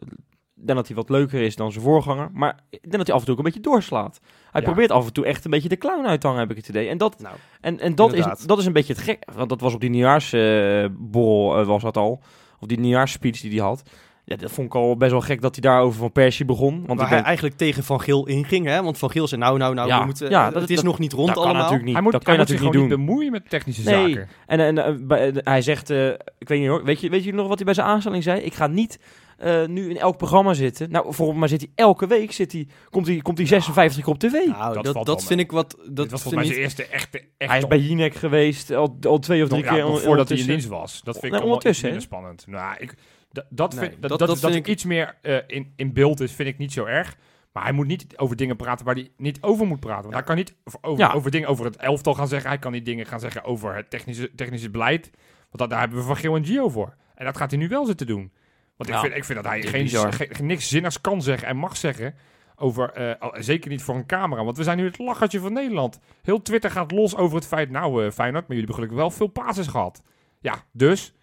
[0.61, 2.31] ik denk dat hij wat leuker is dan zijn voorganger.
[2.33, 4.21] Maar ik denk dat hij af en toe ook een beetje doorslaat.
[4.51, 4.67] Hij Ja.
[4.67, 6.69] probeert af en toe echt een beetje de clown uit te hangen, heb ik het
[6.69, 6.89] idee.
[6.89, 9.23] En dat, Nou, en, en dat, is, dat is een beetje het gek.
[9.35, 12.23] Want dat was op die nieuwjaarsborrel eh, was dat al.
[12.61, 13.83] Of die nieuwjaarsspeech die hij had.
[14.29, 16.75] Ja, dat vond ik al best wel gek dat hij daarover van Persie begon.
[16.75, 18.83] Want waar ik hij denk, eigenlijk tegen Van Geel inging, hè?
[18.83, 20.85] Want Van Geel zei, nou, nou, nou, Ja, we moeten, ja, dat- het is dat-
[20.85, 21.61] nog niet rond dat kan allemaal.
[21.63, 21.95] natuurlijk niet.
[21.95, 23.15] hij moet, dat kan hij je natuurlijk gewoon niet niet doen.
[23.17, 24.13] bemoeien met technische Nee.
[24.15, 24.29] zaken.
[24.47, 26.09] En, en eh, bij- hij zegt, eh,
[26.39, 28.41] ik weet niet hoor, weet je, weet je nog wat hij bij zijn aanstelling zei?
[28.41, 28.99] Ik ga niet
[29.39, 30.91] eh, nu in elk programma zitten.
[30.91, 34.13] Nou, volgens mij zit hij elke week, zit hij, komt hij, komt hij 56 keer
[34.13, 34.33] op tv.
[34.47, 35.77] Nou, Dat dat, vind ik wat...
[35.85, 38.97] Dat Dat was volgens mij zijn eerste echte, echte hij is bij Jinek geweest, al,
[39.07, 39.99] al twee of drie ja, keer.
[39.99, 41.01] voordat hij in dienst was.
[41.05, 42.45] Dat vind ik allemaal iets ondertussen, minder spannend.
[42.47, 42.95] Nou, ik,
[43.31, 45.73] dat, dat, Nee, vind, dat, dat- dat, dat dat, vind er iets meer eh, in,
[45.77, 47.17] in beeld is, vind ik niet zo erg.
[47.53, 50.03] Maar hij moet niet over dingen praten waar hij niet over moet praten.
[50.03, 51.13] Want hij kan niet over, over, Ja.
[51.13, 52.49] over dingen over het elftal gaan zeggen.
[52.51, 55.11] Hij kan niet dingen gaan zeggen over het technische, technische beleid.
[55.39, 56.95] Want dat, daar hebben we Van Geel en Gio voor.
[57.15, 58.33] En dat gaat hij nu wel zitten doen.
[58.77, 59.01] Want ik, Ja.
[59.01, 62.15] vind, ik vind dat hij geen, geen, niks zinnigs kan zeggen en mag zeggen.
[62.57, 64.45] Over, eh, zeker niet voor een camera.
[64.45, 66.01] Want we zijn nu het lachertje van Nederland.
[66.23, 67.71] Heel Twitter gaat los over het feit.
[67.71, 70.03] Nou, eh Feyenoord, maar jullie hebben gelukkig wel veel passes gehad.
[70.41, 71.15] Ja, dus.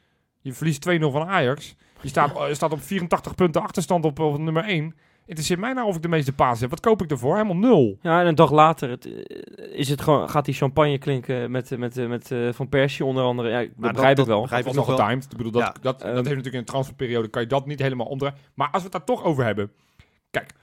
[0.42, 1.76] Je verliest 2-0 van Ajax.
[2.02, 4.96] Je staat, je staat op 84 punten achterstand op, op nummer 1.
[5.26, 6.70] Interesseert mij nou of ik de meeste passes heb.
[6.70, 7.34] Wat koop ik ervoor?
[7.34, 7.98] Helemaal nul.
[8.02, 11.72] Ja, en een dag later het, eh, is het gewoon, gaat die champagne klinken met,
[11.72, 13.50] eh, met, eh, met eh, Van Persie onder andere.
[13.50, 14.42] Ja, ik Maar begrijp dat- ik wel.
[14.42, 15.24] dat begrijp Dat ik was nog getimed.
[15.32, 15.68] Ik bedoel, dat, Ja.
[15.72, 16.08] dat, dat Ehm.
[16.14, 18.38] heeft natuurlijk in de transferperiode, kan je dat niet helemaal omdraaien.
[18.54, 19.72] Maar als we het daar toch over hebben.
[20.32, 20.54] Kijk,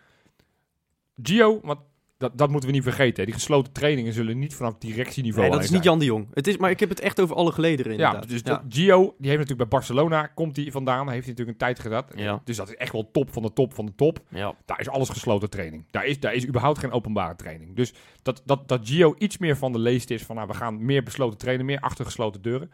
[1.22, 1.78] Gio, want
[2.22, 3.16] dat, dat moeten we niet vergeten.
[3.18, 3.24] hè.
[3.24, 6.28] Die gesloten trainingen zullen niet vanaf directieniveau Nee, dat is niet Jan de Jong.
[6.34, 8.28] Het is, maar ik heb het echt over alle gelederen Ja, inderdaad.
[8.28, 8.50] dus Ja.
[8.50, 11.78] dat- Gio, die heeft natuurlijk bij Barcelona, komt hij vandaan, heeft hij natuurlijk een tijd
[11.78, 12.04] gedaan.
[12.14, 12.40] Ja.
[12.44, 14.18] Dus dat is echt wel top van de top van de top.
[14.28, 14.54] Ja.
[14.64, 15.84] Daar is alles gesloten training.
[15.90, 17.76] Daar is, daar is überhaupt geen openbare training.
[17.76, 20.84] Dus dat, dat, dat Gio iets meer van de leest is van, nou, we gaan
[20.84, 22.70] meer besloten trainen, meer achter gesloten deuren.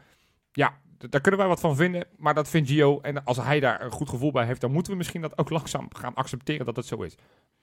[0.53, 3.01] Ja, daar kunnen wij wat van vinden, maar dat vindt Gio.
[3.01, 5.51] En als hij daar een goed gevoel bij heeft, dan moeten we misschien dat ook
[5.51, 7.15] langzaam gaan accepteren dat het zo is.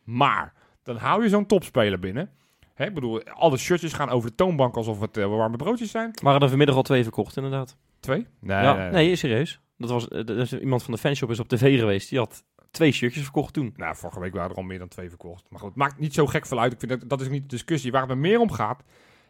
[0.04, 0.54] Maar,
[0.86, 2.30] dan hou je zo'n topspeler binnen.
[2.74, 6.12] Hè, ik bedoel, alle shirtjes gaan over de toonbank alsof het eh, warme broodjes zijn.
[6.24, 7.78] Waren er vanmiddag al twee verkocht, inderdaad.
[8.00, 8.28] Twee?
[8.40, 9.60] Nee, ja, nee, serieus.
[9.78, 12.10] Dat was, eh, er is iemand van de fanshop is op tv geweest.
[12.10, 13.74] Die had twee shirtjes verkocht toen.
[13.76, 15.46] Nou, vorige week waren er al meer dan twee verkocht.
[15.50, 16.74] Maar goed, maakt niet zo gek veel uit.
[16.74, 17.92] Ik vind dat, dat is niet de discussie.
[17.92, 18.84] Waar het me meer om gaat.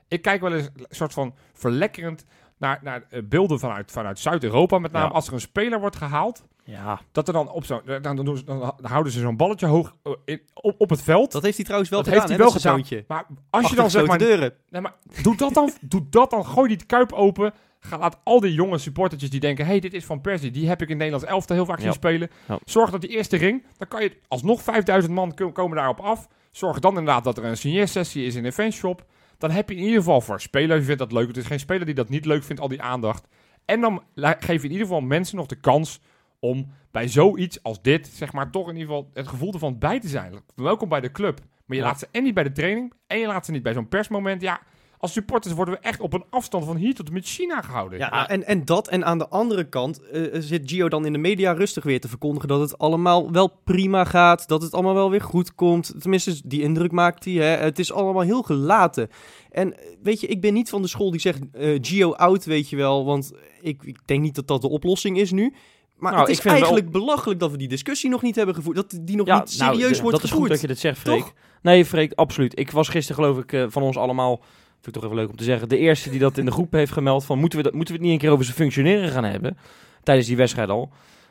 [0.08, 2.26] Ik kijk wel eens een soort van verlekkerend
[2.58, 4.80] naar, naar eh, beelden vanuit, vanuit Zuid-Europa.
[4.80, 5.12] Met name Ja.
[5.12, 6.46] als er een speler wordt gehaald.
[6.67, 7.01] Ja.
[7.12, 7.82] Dat er dan op zo'n.
[7.86, 11.01] Dan, dan, doen ze- dan houden ze zo'n balletje hoog eh, in- op, op het
[11.01, 11.32] veld.
[11.32, 12.73] Dat heeft hij trouwens wel Dat gedaan, heeft hij wel gedaan.
[12.75, 13.06] zoontje.
[13.08, 14.17] maar als je dan zeg maar.
[14.17, 14.54] deuren.
[14.69, 15.71] Nee, maar doe dat dan.
[15.82, 16.45] doe dat dan.
[16.45, 17.54] Gooi die kuip open.
[17.80, 20.51] Ga, laat al die jonge supportertjes die denken: hey, dit is van Persie.
[20.51, 21.93] Die heb ik in Nederlands elftal heel vaak zien Ja.
[21.93, 22.30] spelen.
[22.47, 22.60] Ja.
[22.63, 23.65] Zorg dat die eerste ring.
[23.78, 26.28] Dan kan je alsnog 5000 man ko- komen daarop af.
[26.51, 29.06] Zorg dan inderdaad dat er een signeersessie is in een fanshop.
[29.38, 30.80] Dan heb je in ieder geval voor spelers.
[30.80, 31.28] Je vindt dat leuk.
[31.28, 33.28] Het is geen speler die dat niet leuk vindt, al die aandacht.
[33.65, 35.99] En dan geef je in ieder geval mensen nog de kans
[36.39, 40.00] om bij zoiets als dit, zeg maar, toch in ieder geval het gevoel ervan bij
[40.00, 40.34] te zijn.
[40.56, 41.39] Welkom bij de club.
[41.65, 41.88] Maar je Ja.
[41.89, 44.41] laat ze en niet bij de training en je laat ze niet bij zo'n persmoment.
[44.41, 44.60] Ja,
[44.98, 48.00] als supporters worden we echt op een afstand van hier tot en met China gehouden.
[48.00, 48.88] Ja, en, en dat.
[48.88, 52.08] En aan de andere kant eh, zit Gio dan in de media rustig weer te
[52.08, 54.48] verkondigen dat het allemaal wel prima gaat.
[54.48, 55.93] Dat het allemaal wel weer goed komt.
[56.02, 57.34] Tenminste, die indruk maakt hij.
[57.34, 57.45] Hè.
[57.63, 59.10] Het is allemaal heel gelaten.
[59.52, 62.45] En eh, weet je, ik ben niet van de school die zegt eh, Gio out,
[62.45, 63.06] weet je wel.
[63.06, 65.54] Want ik, ik denk niet dat dat de oplossing is nu.
[65.95, 68.55] Maar Nou, het ik is wel- eigenlijk belachelijk dat we die discussie nog niet hebben
[68.55, 68.75] gevoerd.
[68.75, 70.97] Dat die nog Ja, niet nou, serieus wordt Dat is goed dat je dit zegt,
[70.99, 71.19] Freek.
[71.19, 71.34] Toch?
[71.62, 72.60] Nee, Freek, absoluut.
[72.60, 74.36] Ik was gisteren, geloof ik, eh, van ons allemaal...
[74.81, 75.69] Vind ik toch even leuk om te zeggen.
[75.69, 77.39] De eerste die dat in de groep heeft gemeld van...
[77.39, 79.58] Moeten we, dat, moeten we het niet een keer over zijn functioneren gaan hebben?
[80.03, 80.89] Tijdens die wedstrijd al.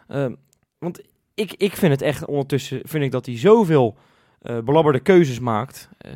[0.08, 0.34] Ehm,
[0.78, 1.00] want
[1.34, 2.80] ik, ik vind het echt ondertussen...
[2.84, 3.96] Vind ik dat hij zoveel
[4.44, 5.88] eh, belabberde keuzes maakt.
[5.98, 6.10] Eh,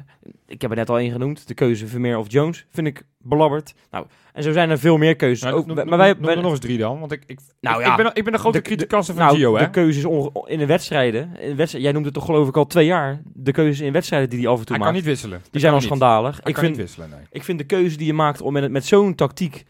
[0.47, 1.49] ik heb er net al één genoemd.
[1.49, 3.75] De keuze Vermeer of Jones vind ik belabberd.
[3.91, 5.43] Nou, en zo zijn er veel meer keuzes.
[5.43, 7.01] Nou, ook, noem- maar wij, noem er nog eens drie dan.
[7.01, 9.25] Want ik, ik, Nou ik, ja, ik, ben, ik ben een grote de- criticaster van
[9.25, 9.65] nou, Gio, hè?
[9.65, 10.05] de keuzes
[10.47, 11.23] in de wedstrijden.
[11.23, 11.81] In wedstrijden.
[11.81, 13.21] Jij noemt het toch geloof ik al twee jaar.
[13.33, 15.05] De keuzes in wedstrijden die hij af en toe Hij kan maakt.
[15.07, 15.43] niet wisselen.
[15.51, 16.31] Die zijn al kan schandalig.
[16.37, 17.19] Hij Ik kan vind, niet wisselen, nee.
[17.31, 19.65] ik vind de keuze die je maakt om met, met zo'n tactiek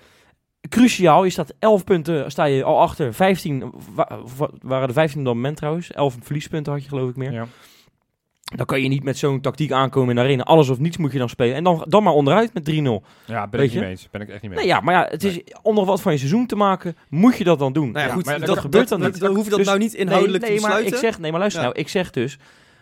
[0.68, 1.24] cruciaal.
[1.24, 3.14] Je staat 11 punten, sta je al achter.
[3.14, 5.92] 15, wa- wa- waren de 15 op dat moment trouwens.
[5.92, 7.32] 11 verliespunten had je geloof ik meer.
[7.32, 7.46] Ja.
[8.56, 10.42] Dan kan je niet met zo'n tactiek aankomen in de arena.
[10.42, 11.54] Alles of niets moet je dan spelen.
[11.56, 12.74] En dan, dan maar onderuit met 3-0.
[13.26, 13.78] Ja, ben Weet ik niet je?
[13.80, 14.08] mee eens.
[14.11, 16.12] Ben ik echt niet mee Nee, ja, maar ja, het is om nog wat van
[16.12, 17.87] je seizoen te maken, moet je dat dan doen.
[17.90, 19.20] Nou ja, Ja, goed, maar dat, dat dat gebeurt dan dat- niet.
[19.20, 21.30] Dan hoef je dat Dus- nou niet inhoudelijk nee, nee, te maar ik zeg, nee,
[21.30, 21.68] maar luister Ja.
[21.68, 22.38] nou, ik zeg dus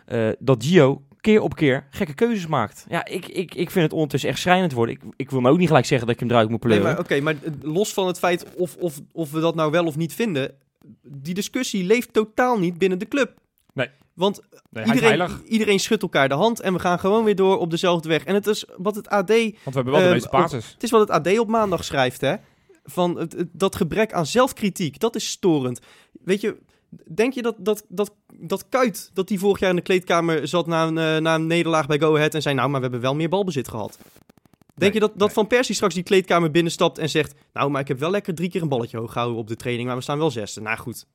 [0.06, 2.86] eh, dat Gio keer op keer gekke keuzes maakt.
[2.88, 4.94] Ja, ik, ik, ik vind het ondertussen echt schrijnend worden.
[4.94, 6.92] Ik, ik wil me ook niet gelijk zeggen dat ik hem eruit moet Nee, pleuren.
[6.94, 9.84] maar oké, maar eh, los van het feit of, of, of we dat nou wel
[9.86, 10.54] of niet vinden,
[11.02, 13.32] die discussie leeft totaal niet binnen de club.
[13.74, 13.88] Nee.
[14.16, 17.70] Want Nee, iedereen, iedereen schudt elkaar de hand en we gaan gewoon weer door op
[17.70, 18.24] dezelfde weg.
[18.24, 20.70] En het is wat het AD, want we hebben wel de meeste basis.
[20.72, 22.34] het is wat het AD op maandag schrijft, hè?
[22.84, 25.80] Van het, het- dat gebrek aan zelfkritiek, dat is storend.
[26.24, 26.56] Weet je,
[27.14, 30.66] denk je dat, dat, dat, dat Kuit, dat die vorig jaar in de kleedkamer zat
[30.66, 33.04] na een, eh, na een nederlaag bij Go Ahead en zei, nou, maar we hebben
[33.04, 33.98] wel meer balbezit gehad.
[33.98, 35.34] Denk Nee, je dat, dat nee.
[35.36, 38.50] Van Persie straks die kleedkamer binnenstapt en zegt, nou, maar ik heb wel lekker drie
[38.50, 40.60] keer een balletje hoog gehouden op de training, maar we staan wel zesde.
[40.60, 41.06] Nou goed,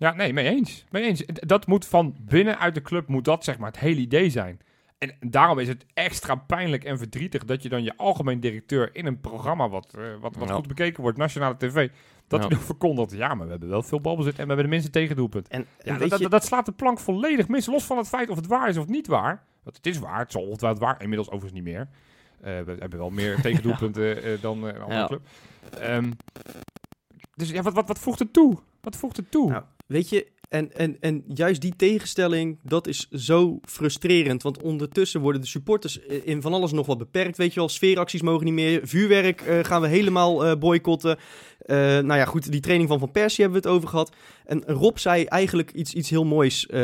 [0.00, 0.84] Ja, nee, mee eens.
[0.90, 1.24] Mee eens.
[1.26, 4.60] Dat moet van binnenuit de club, moet dat zeg maar het hele idee zijn.
[4.98, 9.06] En daarom is het extra pijnlijk en verdrietig dat je dan je algemeen directeur in
[9.06, 10.54] een programma wat, eh, wat, wat Ja.
[10.54, 11.88] goed bekeken wordt, nationale tv,
[12.26, 12.46] dat Ja.
[12.46, 14.90] hij dan verkondigt, ja, maar we hebben wel veel balbezit en we hebben de minste
[14.90, 15.48] tegendoelpunt.
[15.48, 18.28] en, Ja, dat, je, dat, dat slaat de plank volledig mis, los van het feit
[18.28, 19.42] of het waar is of niet waar.
[19.62, 21.88] Want het is waar, het zal ongetwijfeld waar, inmiddels overigens niet meer.
[22.40, 25.20] Eh, we hebben wel meer tegendoelpunten eh, dan een andere club.
[25.78, 26.10] Ehm,
[27.34, 28.58] dus ja, wat, wat, wat voegt het toe?
[28.80, 29.50] Wat voegt het toe?
[29.50, 34.42] Nou, Weet je, en, en, en juist die tegenstelling, dat is zo frustrerend.
[34.42, 37.36] Want ondertussen worden de supporters eh, in van alles nog wat beperkt.
[37.36, 38.80] Weet je wel, sfeeracties mogen niet meer.
[38.84, 41.16] Vuurwerk eh, gaan we helemaal eh, boycotten.
[41.58, 44.12] Eh, nou ja, goed, die training van Van Persie hebben we het over gehad.
[44.44, 46.80] En Rob zei eigenlijk iets, iets heel moois eh,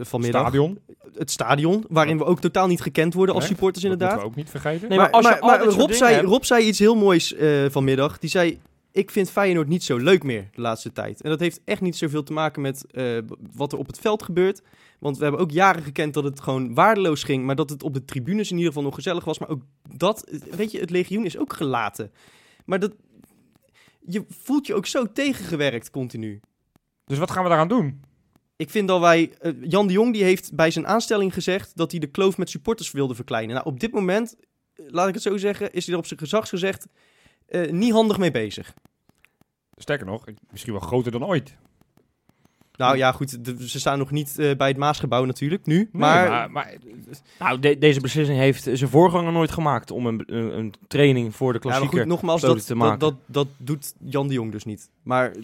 [0.00, 0.40] vanmiddag.
[0.42, 0.78] Stadion.
[1.18, 4.16] Het stadion, waarin we ook totaal niet gekend worden als Nee, supporters Dat inderdaad.
[4.22, 4.88] moeten we ook niet vergeten.
[4.88, 8.18] Nee, maar, Rob, zei, hebt- Rob zei iets heel moois eh, vanmiddag.
[8.18, 8.60] Die zei,
[8.92, 11.20] ik vind Feyenoord niet zo leuk meer de laatste tijd.
[11.20, 13.18] En dat heeft echt niet zoveel te maken met eh,
[13.54, 14.62] wat er op het veld gebeurt.
[14.98, 17.44] Want we hebben ook jaren gekend dat het gewoon waardeloos ging.
[17.44, 19.38] Maar dat het op de tribunes in ieder geval nog gezellig was.
[19.38, 19.62] Maar ook
[19.96, 22.12] dat, weet je, het legioen is ook gelaten.
[22.64, 22.94] Maar dat,
[24.06, 26.40] je voelt je ook zo tegengewerkt continu.
[27.04, 28.00] Dus wat gaan we daaraan doen?
[28.56, 29.32] Ik vind dat wij.
[29.38, 32.50] eh, Jan de Jong die heeft bij zijn aanstelling gezegd dat hij de kloof met
[32.50, 33.54] supporters wilde verkleinen.
[33.54, 34.36] Nou, op dit moment,
[34.74, 36.86] eh, laat ik het zo zeggen, is hij er op zijn gezagsgezegd
[37.48, 38.74] eh niet handig mee bezig.
[39.76, 41.56] Sterker nog, misschien wel groter dan ooit.
[42.76, 45.76] Nou ja, goed, de- ze staan nog niet eh, bij het Maasgebouw natuurlijk nu.
[45.76, 46.74] Nee, maar, maar, maar
[47.38, 51.52] Nou, de- deze beslissing heeft zijn voorganger nooit gemaakt om een, een, een training voor
[51.52, 51.98] de ja, maar klassieker.
[52.00, 52.98] goed, nogmaals, dat, te dat, maken.
[52.98, 54.90] dat, dat doet Jan de Jong dus niet.
[55.02, 55.42] Maar eh,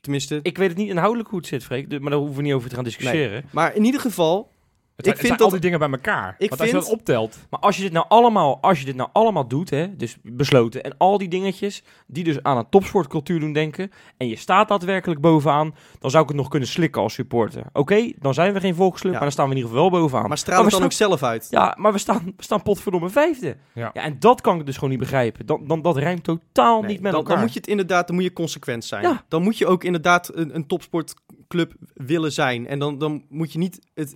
[0.00, 0.40] tenminste.
[0.42, 2.68] Ik weet het niet inhoudelijk hoe het zit, Freek, maar daar hoeven we niet over
[2.68, 3.44] te gaan discussiëren.
[3.50, 4.50] Maar in ieder geval,
[4.96, 6.34] het, Ik vind zijn dat- al die dingen bij elkaar.
[6.38, 8.84] Ik Want als je vind- dat optelt, Maar als je dit nou allemaal, als je
[8.84, 12.68] dit nou allemaal doet, hè, dus besloten, en al die dingetjes die dus aan een
[12.70, 17.02] topsportcultuur doen denken, en je staat daadwerkelijk bovenaan, dan zou ik het nog kunnen slikken
[17.02, 17.62] als supporter.
[17.72, 19.18] Oké, dan zijn we geen volksclub, Ja.
[19.18, 20.28] maar dan staan we in ieder geval wel bovenaan.
[20.28, 21.46] maar straal het we dan ook zelf uit.
[21.50, 23.56] Ja, maar we staan, we staan potverdomme vijfde.
[23.74, 23.90] Ja.
[23.94, 25.46] Ja, en dat kan ik dus gewoon niet begrijpen.
[25.46, 27.36] Dan, dan, dat rijmt totaal Nee, niet met dan, elkaar.
[27.36, 29.02] dan moet je het inderdaad, dan moet je consequent zijn.
[29.02, 29.24] Ja.
[29.28, 32.66] Dan moet je ook inderdaad een, een topsportclub willen zijn.
[32.66, 34.14] En dan, dan moet je niet het.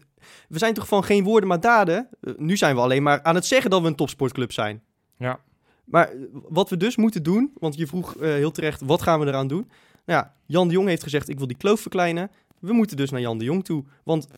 [0.48, 2.08] We zijn toch van geen woorden maar daden.
[2.20, 4.82] Eh, nu zijn we alleen maar aan het zeggen dat we een topsportclub zijn.
[5.18, 5.40] Ja.
[5.84, 6.16] Maar eh,
[6.48, 9.48] wat we dus moeten doen, want je vroeg eh, heel terecht, wat gaan we eraan
[9.48, 9.70] doen?
[10.04, 12.30] Nou ja, Jan de Jong heeft gezegd, ik wil die kloof verkleinen.
[12.58, 13.84] We moeten dus naar Jan de Jong toe.
[14.04, 14.28] Want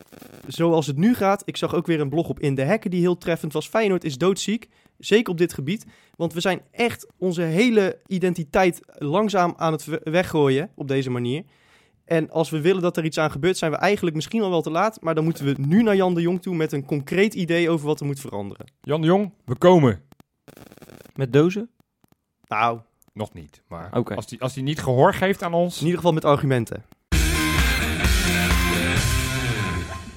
[0.47, 2.99] zoals het nu gaat, ik zag ook weer een blog op In de Hekken die
[2.99, 3.67] heel treffend was.
[3.69, 5.85] Feyenoord is doodziek, zeker op dit gebied.
[6.15, 11.43] Want we zijn echt onze hele identiteit langzaam aan het we- weggooien op deze manier.
[12.09, 14.61] En als we willen dat er iets aan gebeurt, zijn we eigenlijk misschien al wel
[14.61, 15.01] te laat.
[15.01, 17.85] Maar dan moeten we nu naar Jan de Jong toe met een concreet idee over
[17.87, 18.65] wat er moet veranderen.
[18.81, 20.01] Jan de Jong, we komen.
[21.15, 21.69] Met dozen?
[22.47, 22.79] Nou,
[23.13, 25.75] Nog niet, maar als hij als die niet gehoor geeft aan ons...
[25.77, 26.83] In ieder geval met argumenten.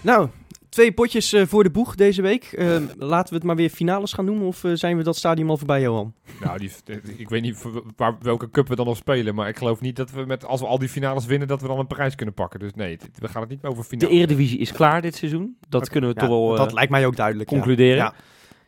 [0.01, 0.29] Nou,
[0.73, 2.45] twee potjes eh, voor de boeg deze week.
[2.45, 5.51] Eh, laten we het maar weer finales gaan noemen of eh, zijn we dat stadium
[5.51, 6.15] al voorbij, Johan?
[6.41, 6.71] Nou, die,
[7.17, 7.65] ik weet niet
[7.97, 10.61] waar, welke cup we dan nog spelen, maar ik geloof niet dat we met, als
[10.61, 12.61] we al die finales winnen, dat we dan een prijs kunnen pakken.
[12.61, 14.13] Dus nee, we gaan het niet meer over De finale.
[14.13, 15.57] Eredivisie is klaar dit seizoen.
[15.69, 17.49] Dat kunnen we Ja, toch wel dat lijkt mij ook duidelijk.
[17.49, 17.97] concluderen.
[17.97, 18.15] Ja.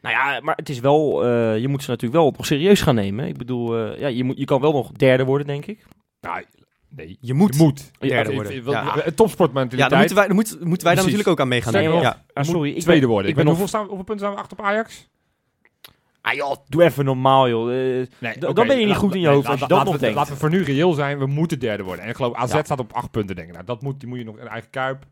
[0.04, 2.94] Nou ja, maar het is wel, eh, je moet ze natuurlijk wel nog serieus gaan
[2.94, 3.28] nemen.
[3.28, 5.84] Ik bedoel, eh, ja, je, moet, je kan wel nog derde worden, denk ik.
[6.20, 6.44] Nou,
[6.96, 7.54] nee, Je moet.
[7.56, 7.90] je moet.
[7.98, 8.54] Derde Ik- worden.
[8.64, 8.94] Ja.
[8.94, 9.80] wel- Topsportmentaliteit.
[9.80, 11.82] Ja, dan moeten wij, dan moeten, moeten wij daar natuurlijk ook aan meegaan.
[11.82, 12.22] Ja.
[12.32, 13.30] Ah, sorry, ik tweede ben- worden.
[13.30, 15.08] ik ben hoeveel, staan, hoeveel punten staan we achter op Ajax?
[16.20, 17.70] Ah joh, doe even normaal joh.
[17.70, 19.74] Eh, Nee, dan oké, ben je niet goed in je nee, hoofd als laat- je
[19.74, 20.16] dat laten nog denkt.
[20.16, 22.04] Laten we voor nu reëel zijn, we moeten derde worden.
[22.04, 22.62] En ik geloof, AZ Ja.
[22.64, 23.54] staat op acht punten, denk ik.
[23.54, 25.04] Nou, dat moet, die moet je nog in eigen kuip.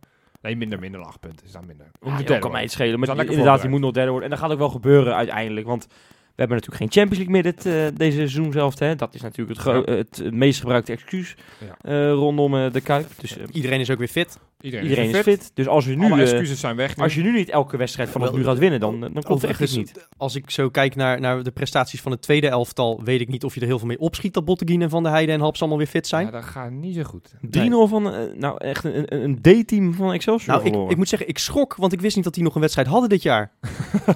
[0.43, 1.47] Nee, minder, minder dan acht punten.
[1.47, 1.87] Is dan minder.
[2.01, 2.99] We Ja, joh, derde kan mij het schelen.
[2.99, 3.71] Maar inderdaad, je voorbereid.
[3.71, 4.29] moet nog derde worden.
[4.31, 5.67] En dat gaat ook wel gebeuren uiteindelijk.
[5.67, 5.87] Want
[6.35, 8.79] We hebben natuurlijk geen Champions League meer dit, eh, deze seizoen zelf.
[8.79, 8.97] Hè.
[8.97, 9.83] Dat is natuurlijk het, Ja.
[9.85, 11.77] eh, het, meest gebruikte excuus Ja.
[11.81, 13.07] eh, rondom de Kuip.
[13.21, 14.39] Dus Iedereen is ook weer fit.
[14.63, 15.51] Iedereen, iedereen is is fit.
[15.55, 16.97] Dus als je, nu, Alle eh, excuses zijn weg.
[16.97, 17.03] nu.
[17.03, 19.51] als je nu niet elke wedstrijd vanaf Wel, nu gaat winnen, dan, dan klopt het
[19.61, 20.09] echt niet.
[20.17, 23.45] Als ik zo kijk naar, naar de prestaties van het tweede elftal, weet ik niet
[23.45, 25.61] of je er heel veel mee opschiet dat Botteguin en Van der Heijden en Haps
[25.61, 26.25] allemaal weer fit zijn.
[26.27, 27.35] Ja, dat gaat niet zo goed.
[27.57, 31.09] 3-0 van, eh, nou echt een, een, een D-team van Excelsior nou, ik, ik moet
[31.09, 33.51] zeggen, ik schrok, want ik wist niet dat die nog een wedstrijd hadden dit jaar.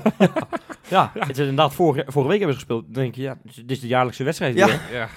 [0.88, 2.84] ja, het is inderdaad vorige, vorige week hebben ze gespeeld.
[2.84, 4.66] Dan denk je, ja, dit is de jaarlijkse wedstrijd Ja.
[4.66, 4.80] weer.
[4.92, 5.08] Ja.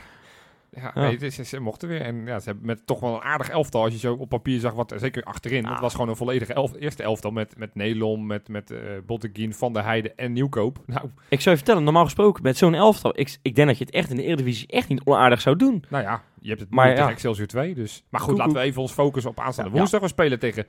[0.72, 1.02] Ja, Ja.
[1.18, 2.02] nee, ze mochten weer.
[2.02, 3.84] En ja, ze hebben met toch wel een aardig elftal.
[3.84, 5.66] Als je zo op papier zag, wat, zeker achterin.
[5.66, 5.72] Ah.
[5.72, 9.54] Het was gewoon een volledige elf, eerste elftal met, met Nelom, met, met eh Botteguin,
[9.54, 10.78] Van der Heijden en Nieuwkoop.
[10.86, 13.86] Nou, Ik zou je vertellen, normaal gesproken met zo'n elftal, ik, ik denk dat je
[13.86, 15.84] het echt in de Eredivisie echt niet onaardig zou doen.
[15.90, 17.10] nou ja, je hebt het Maar tegen ja.
[17.10, 17.74] Excelsior 2.
[17.76, 18.04] Dus.
[18.10, 18.46] Maar goed, Koekoek.
[18.48, 19.78] laten we even ons focussen op aanstaande Ja.
[19.78, 20.02] woensdag.
[20.02, 20.66] We spelen tegen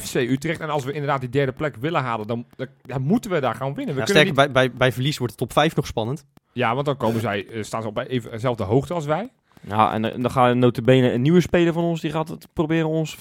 [0.00, 0.60] FC Utrecht.
[0.60, 3.54] En als we inderdaad die derde plek willen halen, dan, dan, dan moeten we daar
[3.54, 3.94] gaan winnen.
[3.94, 6.24] We Ja, kunnen sterker, niet- bij, bij, bij verlies wordt de top 5 nog spannend.
[6.52, 9.28] ja, want dan komen zij, eh, staan ze op bij even dezelfde hoogte als wij.
[9.60, 12.88] Ja, en, dan- dan gaat notabene een nieuwe speler van ons, die gaat het proberen
[12.88, 13.16] ons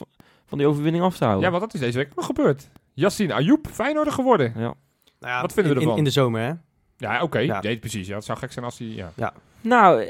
[0.46, 1.46] van die overwinning af te houden.
[1.46, 2.70] Ja, want dat is deze week nog gebeurd.
[2.94, 4.54] Yassine Ayoub, Feyenoorder geworden.
[4.56, 4.62] Ja.
[4.62, 4.74] Nou
[5.34, 5.98] ja, Wat vinden we in- ervan?
[5.98, 6.52] in de zomer, hè?
[6.98, 7.40] Ja, oké.
[7.40, 7.62] Ja.
[7.62, 8.08] Nee, precies.
[8.08, 8.88] Ja, het zou gek zijn als hij...
[9.16, 9.34] Ja.
[9.62, 10.08] Nou, eh,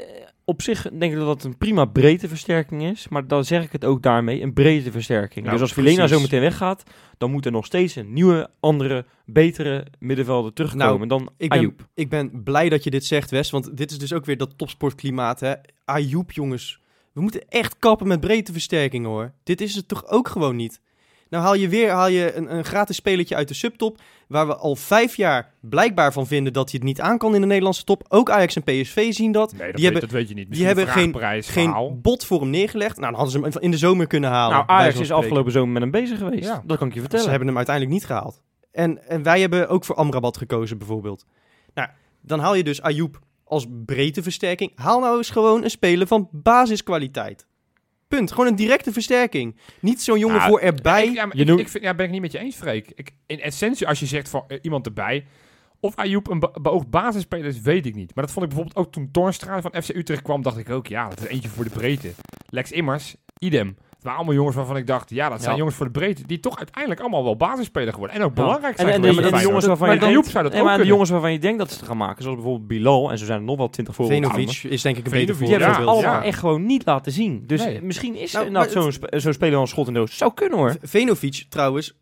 [0.48, 3.08] op zich denk ik dat dat een prima breedteversterking is.
[3.08, 5.44] Maar dan zeg ik het ook daarmee, een breedteversterking.
[5.44, 6.82] Nou, dus als Vilena zo meteen weggaat,
[7.18, 11.88] dan moet er nog steeds een nieuwe, andere, betere middenvelder terugkomen dan Ik ben, Ayoub.
[11.94, 13.50] ik ben blij dat je dit zegt, Wes.
[13.50, 15.54] Want dit is dus ook weer dat topsportklimaat, hè.
[15.84, 16.80] Ayoub, jongens.
[17.12, 19.32] We moeten echt kappen met breedteversterkingen, hoor.
[19.42, 20.80] Dit is het toch ook gewoon niet?
[21.28, 23.98] Nou haal je weer haal je een, een gratis spelertje uit de subtop...
[24.28, 27.40] waar we al vijf jaar blijkbaar van vinden dat hij het niet aan kan in
[27.40, 28.04] de Nederlandse top.
[28.08, 29.52] Ook Ajax en PSV zien dat.
[29.52, 30.36] Nee, dat, die weet, hebben dat weet je niet.
[30.36, 32.96] die Misschien hebben een geen- geen bot voor hem neergelegd.
[32.98, 34.56] Nou, dan hadden ze hem in de zomer kunnen halen.
[34.56, 36.44] Nou, Ajax is afgelopen zomer met hem bezig geweest.
[36.48, 36.62] Ja.
[36.66, 37.24] Dat kan ik je vertellen.
[37.24, 38.42] Ze hebben hem uiteindelijk niet gehaald.
[38.72, 41.24] En, en wij hebben ook voor Amrabat gekozen, bijvoorbeeld.
[41.74, 41.88] Nou,
[42.20, 44.72] dan haal je dus Ayoub als breedteversterking.
[44.74, 47.46] Haal nou eens gewoon een speler van basiskwaliteit.
[48.08, 48.30] Punt.
[48.32, 49.56] Gewoon een directe versterking.
[49.80, 51.06] Niet zo'n jongen Nou, voor erbij.
[51.06, 52.56] Ik, ja, maar Je ik, noemt- ik vind, ja, ben ik niet met je eens,
[52.56, 52.92] Freek.
[52.94, 55.26] Ik, in essentie, als je zegt van eh, iemand erbij...
[55.80, 58.14] Of Ayoub een be- beoogd basisspeler is, weet ik niet.
[58.14, 60.86] Maar dat vond ik bijvoorbeeld ook toen Toornstra van FC Utrecht kwam, dacht ik ook,
[60.86, 62.10] ja, dat is eentje voor de breedte.
[62.48, 63.76] Lex Immers, idem.
[64.06, 65.58] Waren allemaal jongens waarvan ik dacht, ja, dat zijn Ja.
[65.58, 68.16] jongens voor de breedte, die toch uiteindelijk allemaal wel basisspeler geworden.
[68.16, 70.60] En ook belangrijk En, zijn en, en de jongens waarvan je denkt, zou dat nee,
[70.62, 73.10] ook maar de jongens waarvan je denkt dat ze het gaan maken, zoals bijvoorbeeld Bilal,
[73.10, 74.30] en zo zijn er nog wel twintig voorbeelden.
[74.30, 76.04] Venovic is denk ik een beter Venovic, Die hebben Ja, het voorbeeld.
[76.04, 76.26] allemaal ja.
[76.28, 77.42] echt gewoon niet laten zien.
[77.46, 77.82] Dus Nee.
[77.82, 80.16] misschien is Nou, maar zo'n zo'n speler als schot in de doos.
[80.16, 80.76] Zou kunnen hoor.
[80.82, 81.94] Venovic trouwens,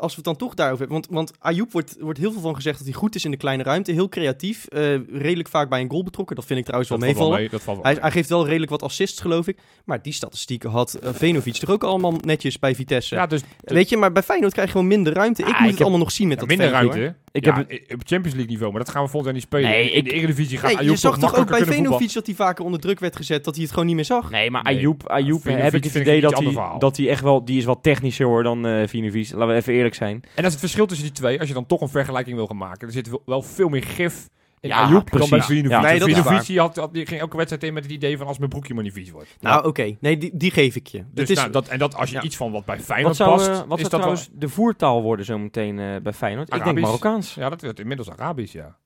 [0.00, 0.96] als we het dan toch daarover hebben.
[0.96, 3.36] Want, want Ayoub wordt, wordt heel veel van gezegd dat hij goed is in de
[3.36, 3.92] kleine ruimte.
[3.92, 4.66] Heel creatief.
[4.66, 6.36] eh, redelijk vaak bij een goal betrokken.
[6.36, 7.40] Dat vind ik trouwens wel Dat wel meevallen.
[7.42, 8.02] mee, dat valt wel Hij, mee.
[8.02, 9.58] hij geeft wel redelijk wat assists, geloof ik.
[9.84, 13.14] Maar die statistieken had eh, Venovic toch ook allemaal netjes bij Vitesse.
[13.14, 15.42] Ja, dus Weet je, maar bij Feyenoord krijg je gewoon minder ruimte.
[15.42, 16.98] Ik Ah, moet ik het heb- allemaal nog zien met ja, dat minder ruimte.
[16.98, 17.14] hoor.
[17.36, 19.70] Ik ja, heb op Champions League niveau, maar dat gaan we volgend jaar niet spelen.
[19.70, 21.64] Nee, in ik- de Eredivisie gaat Nee, Ayoub je zag toch ook bij.
[21.64, 23.44] Venovic dat hij vaker onder druk werd gezet.
[23.44, 24.30] Dat hij het gewoon niet meer zag.
[24.30, 24.76] Nee, maar Nee.
[24.76, 27.80] Ayoub, Ayoub heb ik het idee dat hij, dat hij echt wel, die is wel
[27.80, 29.30] technischer hoor dan eh Vinovic.
[29.32, 30.14] Laten we even eerlijk zijn.
[30.14, 31.38] En dat is het verschil tussen die twee.
[31.38, 32.86] Als je dan toch een vergelijking wil gaan maken.
[32.86, 34.28] Er zit wel veel meer gif
[34.60, 35.42] in Ja, Ayoub dan bij.
[35.42, 35.80] Vinovic.
[35.80, 36.44] Nee, dat is Vinovic waar.
[36.44, 38.74] die had, had- die ging elke wedstrijd in met het idee van als mijn broekje
[38.74, 39.36] maar niet vies wordt.
[39.40, 39.96] Nou, oké.
[40.00, 41.04] Nee, die, die geef ik je.
[41.12, 42.22] Dus is, nou, dat, en dat als je ja.
[42.22, 44.48] iets van wat bij Feyenoord Wat zou, past, eh, wat is zou dat trouwens de
[44.48, 46.46] voertaal worden zometeen eh bij Feyenoord?
[46.46, 46.84] Ik denk Arabisch.
[46.86, 47.34] Marokkaans.
[47.34, 48.76] Ja, dat wordt inmiddels Arabisch, ja.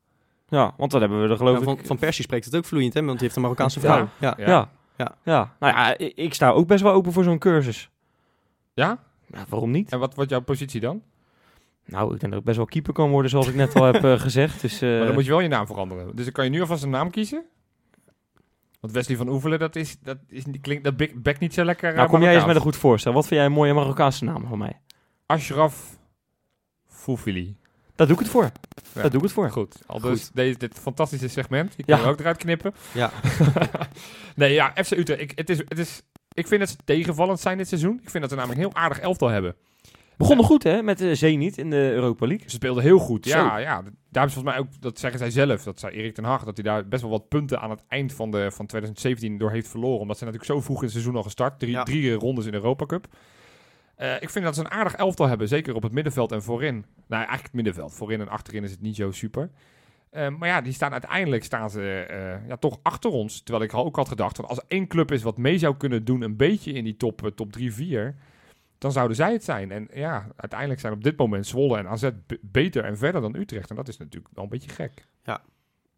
[0.48, 1.86] Ja, want dan hebben we er geloof Nou, van, ik...
[1.86, 3.00] van Persie spreekt het ook vloeiend, hè?
[3.00, 4.08] Want die heeft een Marokkaanse vrouw.
[4.18, 4.34] Ja.
[4.38, 4.46] Ja.
[4.48, 4.68] Ja.
[4.96, 5.14] Ja.
[5.24, 5.54] Ja.
[5.60, 7.90] Nou ja, ik, ik sta ook best wel open voor zo'n cursus.
[8.74, 8.98] Ja?
[9.26, 9.90] Ja, waarom niet?
[9.92, 11.02] En wat wordt jouw positie dan?
[11.90, 14.04] Nou, ik denk dat ik best wel keeper kan worden, zoals ik net al heb
[14.04, 14.60] eh, gezegd.
[14.60, 16.16] Dus, eh, maar dan moet je wel je naam veranderen.
[16.16, 17.44] Dus dan kan je nu alvast een naam kiezen.
[18.80, 21.92] Want Wesley van Oevelen, dat, is, dat, is, klinkt, dat bek- bekt niet zo lekker
[21.94, 23.12] nou, eh, kom jij eens met een goed voorstel.
[23.12, 24.80] Wat vind jij een mooie Marokkaanse naam van mij?
[25.26, 25.98] Ashraf
[26.86, 27.56] Foufili.
[27.94, 28.42] Daar doe ik het voor.
[28.42, 28.50] Ja.
[29.00, 29.50] Daar doe ik het voor.
[29.50, 31.74] Goed, al dus deze, dit fantastische segment.
[31.76, 31.84] Ja.
[31.84, 32.74] kunnen we ook eruit knippen.
[32.92, 33.10] Ja.
[34.36, 35.20] nee, ja, FC Utrecht.
[35.20, 38.00] Ik, het is, het is, ik vind dat ze tegenvallend zijn dit seizoen.
[38.02, 39.56] Ik vind dat ze namelijk een heel aardig elftal hebben.
[40.20, 42.50] Begonnen goed, hè, met uh, Zenit in de Europa League.
[42.50, 43.26] Ze speelden heel goed.
[43.26, 43.38] Zo.
[43.38, 46.24] Ja, ja, daar is volgens mij ook, dat zeggen zij zelf, dat zei Erik ten
[46.24, 49.38] Hag, dat hij daar best wel wat punten aan het eind van, de, van 2017
[49.38, 50.00] door heeft verloren.
[50.00, 51.58] Omdat ze natuurlijk zo vroeg in het seizoen al gestart.
[51.58, 51.82] Drie, Ja.
[51.82, 53.06] drie rondes in de Europa Cup.
[53.94, 56.74] Eh, ik vind dat ze een aardig elftal hebben, zeker op het middenveld en voorin.
[56.74, 57.94] Nou, eigenlijk het middenveld.
[57.94, 59.50] Voorin en achterin is het niet zo super.
[60.10, 63.42] Eh, maar ja, die staan uiteindelijk staan ze eh, ja, toch achter ons.
[63.42, 66.04] Terwijl ik ook had gedacht, dat als er één club is wat mee zou kunnen
[66.04, 68.14] doen, een beetje in die top, eh, top 3, 4,
[68.80, 69.70] dan zouden zij het zijn.
[69.70, 72.08] En ja, uiteindelijk zijn op dit moment Zwolle en AZ
[72.40, 73.70] beter en verder dan Utrecht.
[73.70, 75.08] En dat is natuurlijk wel een beetje gek.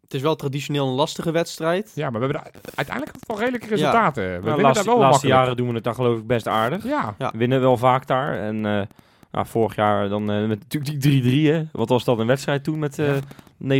[0.01, 1.91] Het is wel traditioneel een lastige wedstrijd.
[1.95, 4.23] Ja, maar we hebben uiteindelijk wel redelijke resultaten.
[4.23, 5.39] We Nou, de winnen laatste, daar wel laatste makkelijk.
[5.41, 6.83] jaren doen we het daar geloof ik best aardig.
[6.83, 7.31] Ja, Ja.
[7.31, 8.39] We winnen wel vaak daar.
[8.39, 8.81] En eh,
[9.31, 11.63] Nou, vorig jaar dan eh, met natuurlijk die 3-3, hè.
[11.71, 13.21] Wat was dat, een wedstrijd toen met eh Ja.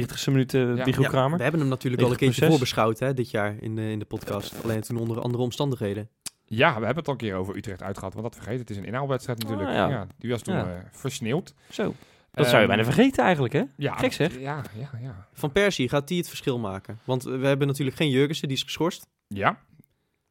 [0.02, 0.84] 90ste minuut Ja.
[0.84, 1.38] Bigo Ja, Kramer?
[1.38, 4.00] we hebben hem natuurlijk al een 90 keertje voorbeschouwd hè, dit jaar in de, in
[4.00, 4.56] de podcast.
[4.64, 6.10] Alleen toen onder andere omstandigheden.
[6.46, 8.14] Ja, we hebben het al een keer over Utrecht uitgehad.
[8.14, 9.70] Want dat vergeet, het is een inhaalwedstrijd natuurlijk.
[9.70, 9.90] Ah, ja.
[9.90, 10.08] ja.
[10.18, 10.66] die was toen Ja.
[10.66, 11.54] eh, versneeuwd.
[11.70, 11.94] Zo,
[12.32, 13.64] dat zou je Ehm, bijna vergeten eigenlijk, hè?
[13.78, 14.40] Ja, Gek zeg.
[14.40, 15.28] Ja, ja, ja.
[15.34, 17.00] Van Persie, gaat die het verschil maken?
[17.04, 19.08] Want we hebben natuurlijk geen Jurgensen, die is geschorst.
[19.28, 19.58] Ja,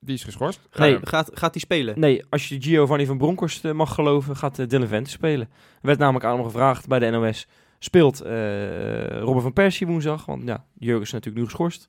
[0.00, 0.60] die is geschorst.
[0.74, 0.94] Nee.
[0.96, 1.98] Eh, Gaat, gaat die spelen?
[2.00, 5.48] Nee, als je Giovanni van Bronckhorst eh, mag geloven, gaat uh, Dylan Vente spelen.
[5.80, 7.46] Er werd namelijk aan hem gevraagd bij de NOS.
[7.78, 10.24] Speelt eh Robin van Persie woensdag?
[10.24, 11.88] Want ja, Jurgen is natuurlijk nu geschorst.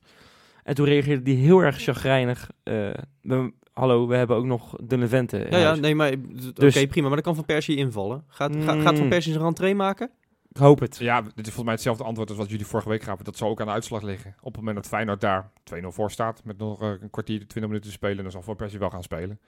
[0.62, 2.50] En toen reageerde hij heel erg chagrijnig.
[2.62, 2.74] eh,
[3.22, 5.38] we, hallo, we hebben ook nog Dylan Vente.
[5.38, 7.06] in Ja, ja, nee, maar oké, Dus- prima.
[7.06, 8.24] Maar dan kan Van Persie invallen.
[8.26, 8.80] Gaat, ga- Mm.
[8.80, 10.10] gaat Van Persie zijn rentree maken?
[10.48, 10.96] Ik hoop het.
[10.96, 13.24] Ja, dit is volgens mij hetzelfde antwoord als wat jullie vorige week gaven.
[13.24, 14.34] Dat zal ook aan de uitslag liggen.
[14.40, 17.62] Op het moment dat Feyenoord daar 2-0 voor staat, met nog eh, een kwartier, 20
[17.62, 19.38] minuten te spelen, dan zal Van Persie wel gaan spelen.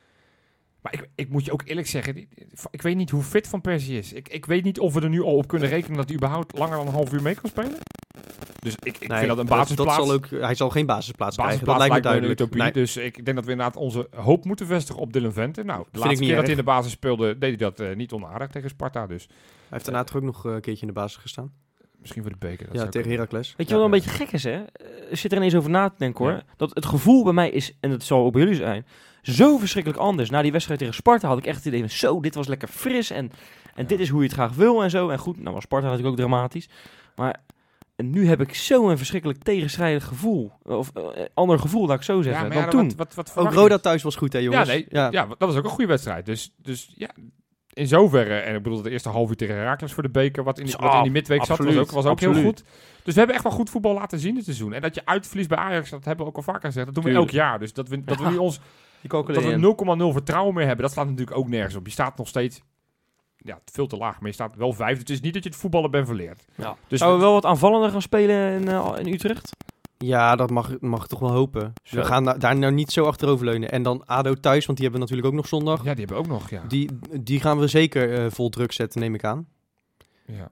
[0.93, 2.17] Maar ik, ik moet je ook eerlijk zeggen,
[2.71, 4.13] ik weet niet hoe fit Van Persie is.
[4.13, 6.59] Ik, ik weet niet of we er nu al op kunnen rekenen dat hij überhaupt
[6.59, 7.79] langer dan een half uur mee kan spelen.
[8.59, 9.97] Dus ik, ik Nee, vind dat een Dat, basisplaats...
[9.97, 11.59] zal ook, hij zal geen basisplaats, krijgen.
[11.59, 12.41] Dat basisplaats lijkt me een duidelijk.
[12.41, 12.63] utopie.
[12.63, 15.63] Nee, Dus ik denk dat we inderdaad onze hoop moeten vestigen op Dylan Vente.
[15.65, 17.81] Nou, de ik laatste niet keer dat hij in de basis speelde, deed hij dat
[17.81, 19.07] eh, niet onaardig tegen Sparta.
[19.07, 19.37] Dus hij
[19.69, 21.53] heeft daarna toch ook nog eh, een keertje in de basis gestaan?
[22.01, 22.67] misschien voor de beker.
[22.67, 23.11] dat ja, tegen.
[23.11, 23.55] Heracles.
[23.57, 24.05] Weet je Ja, wat een ja.
[24.05, 24.51] beetje gek is, hè?
[24.53, 26.35] Eh, Ik zit er ineens over na te denken, hoor.
[26.35, 26.43] Ja.
[26.57, 28.87] Dat het gevoel bij mij is, en dat zal ook bij jullie zijn,
[29.35, 30.31] zo verschrikkelijk anders.
[30.31, 32.69] Na die wedstrijd tegen Sparta had ik echt het idee van, zo, dit was lekker
[32.69, 33.31] fris en,
[33.75, 33.89] en Ja.
[33.89, 35.09] dit is hoe je het graag wil en zo.
[35.09, 36.69] En goed, nou was Sparta natuurlijk ook dramatisch.
[37.17, 37.37] Maar
[37.97, 40.53] en nu heb ik zo'n verschrikkelijk tegenstrijdig gevoel.
[40.63, 42.93] Of eh, ander gevoel, laat ik zo zeggen, maar dan ja, toen.
[42.97, 43.53] Wat, wat, wat Ook?
[43.53, 44.69] Roda thuis was goed, hè jongens?
[44.69, 45.09] Ja, nee, ja.
[45.11, 45.27] ja.
[45.27, 46.27] dat was ook een goede wedstrijd.
[46.27, 47.11] Dus, dus ja,
[47.73, 50.59] in zoverre, en ik bedoel de eerste half uur tegen Herakles voor de beker, wat
[50.59, 52.63] in die, wat in die midweek zat, was ook, was ook heel goed.
[53.03, 54.73] Dus we hebben echt wel goed voetbal laten zien dit seizoen.
[54.73, 57.05] En dat je uitverliest bij Ajax, dat hebben we ook al vaker gezegd, dat doen
[57.05, 57.33] we Tuurlijk.
[57.33, 57.59] elk jaar.
[57.59, 58.31] Dus dat we, dat we Ja.
[58.31, 58.61] nu ons
[59.11, 61.87] Die dat we 0,0 vertrouwen meer hebben, dat slaat natuurlijk ook nergens op.
[61.87, 62.61] Je staat nog steeds
[63.37, 64.99] ja, veel te laag, maar je staat wel vijf.
[64.99, 66.45] Het is niet dat je het voetballen bent verleerd.
[66.55, 66.77] Ja.
[66.89, 69.57] Dus Zouden we wel wat aanvallender gaan spelen in, eh, in Utrecht?
[69.99, 71.73] Ja, dat mag, mag ik toch wel hopen.
[71.83, 71.97] Zo.
[71.97, 73.71] We gaan da- daar nou niet zo achteroverleunen.
[73.71, 75.85] En dan ADO thuis, want die hebben we natuurlijk ook nog zondag.
[75.85, 76.63] ja, die hebben we ook nog, ja.
[76.69, 79.47] Die, die gaan we zeker eh, vol druk zetten, neem ik aan.
[80.27, 80.51] ja.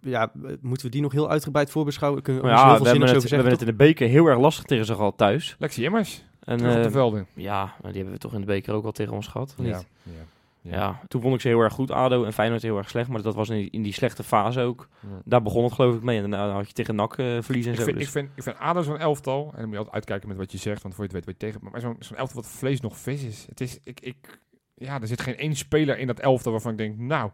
[0.00, 2.22] Ja, eh, moeten we die nog heel uitgebreid voorbeschouwen?
[2.22, 4.26] Kunnen we ja, heel we veel hebben, het, we hebben het in de beker heel
[4.26, 5.56] erg lastig tegen ze gehad thuis.
[5.58, 7.26] Lexi Immers, En, terug op de eh, velden.
[7.34, 9.76] ja, die hebben we toch in de beker ook al tegen ons gehad, of Ja,
[9.76, 9.86] niet?
[10.02, 11.00] ja, Ja.
[11.08, 13.08] toen vond ik ze heel erg goed, ADO en Feyenoord heel erg slecht.
[13.08, 14.88] Maar dat was in die, in die slechte fase ook.
[15.00, 15.08] Ja.
[15.24, 16.22] Daar begon het geloof ik mee.
[16.22, 17.84] En daarna had je tegen NAC eh verliezen en Ik zo.
[17.84, 18.06] vind, dus.
[18.06, 20.52] ik, vind, ik vind ADO zo'n elftal, en dan moet je altijd uitkijken met wat
[20.52, 21.70] je zegt, want voor je het weet, weet je tegen.
[21.72, 23.46] Maar zo'n zo'n elftal wat vlees nog vis is.
[23.48, 24.40] Het is ik, ik,
[24.74, 27.30] ja, er zit geen één speler in dat elftal waarvan ik denk, nou,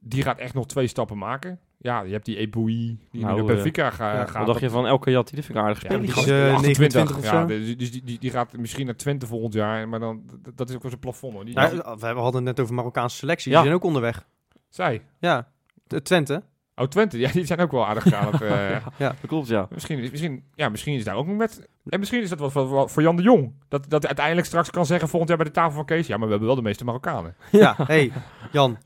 [0.00, 1.60] die gaat echt nog twee stappen maken.
[1.80, 4.36] Ja, je hebt die Eboui, die Nou, nu naar eh, Benfica ga, ja, gaat.
[4.36, 5.30] Wat dacht je van elke Jat?
[5.34, 6.14] Die vind ik aardig Ja, gespeeld.
[6.14, 7.46] die is, eh, 28, 29 of ja, zo.
[7.46, 10.22] dus dus die, die, die gaat misschien naar Twente volgend jaar, maar dan,
[10.54, 11.32] dat is ook wel zijn plafond.
[11.34, 11.44] Hoor.
[11.44, 13.50] Die, Nou, we hadden het net over Marokkaanse selectie.
[13.50, 13.56] Ja.
[13.56, 14.26] Die zijn ook onderweg.
[14.68, 15.02] Zij.
[15.18, 15.48] Ja,
[15.86, 16.42] de Twente.
[16.78, 18.42] Oh, Twente, ja, die zijn ook wel aardig aan het...
[18.42, 19.66] eh, Dat klopt, ja.
[19.70, 21.68] Misschien, is- misschien, ja, misschien is daar ook nog met.
[21.88, 23.52] En misschien is dat wat voor, voor- Jan de Jong.
[23.68, 26.06] Dat, dat hij uiteindelijk straks kan zeggen volgend jaar bij de tafel van Kees.
[26.06, 27.34] Ja, maar we hebben wel de meeste Marokkanen.
[27.50, 28.12] Ja, hey,
[28.52, 28.78] Jan.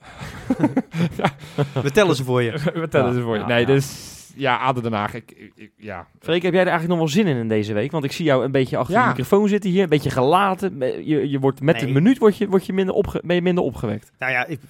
[1.83, 2.51] We tellen ze voor je.
[2.75, 3.41] We tellen Ja, ze voor je.
[3.41, 3.67] ja, nee, ja.
[3.67, 5.15] dus ja, Aden Den Haag.
[5.15, 6.07] Ik, ik, ik- ja.
[6.21, 7.91] Freek, heb jij er eigenlijk nog wel zin in in deze week?
[7.91, 9.03] Want ik zie jou een beetje achter Ja.
[9.03, 9.83] de microfoon zitten hier.
[9.83, 10.77] Een beetje gelaten.
[11.05, 11.87] Je, je wordt met Nee.
[11.87, 14.11] de minuut word je, word je minder, opge ben je minder opgewekt.
[14.19, 14.61] Nou ja, ik,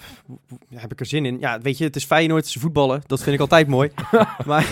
[0.75, 1.39] heb ik er zin in?
[1.41, 3.03] Ja, weet je, het is Feyenoord, het is voetballen.
[3.07, 3.91] Dat vind ik altijd mooi.
[4.47, 4.67] maar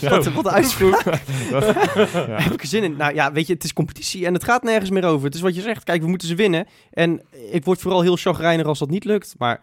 [0.00, 1.02] wat, wat een uitspraak.
[2.42, 2.96] Heb ik er zin in?
[2.96, 5.24] Nou ja, weet je, het is competitie en het gaat nergens meer over.
[5.26, 5.84] Het is wat je zegt.
[5.84, 6.66] Kijk, we moeten ze winnen.
[6.92, 9.34] En ik word vooral heel chagrijnig als dat niet lukt.
[9.38, 9.60] Maar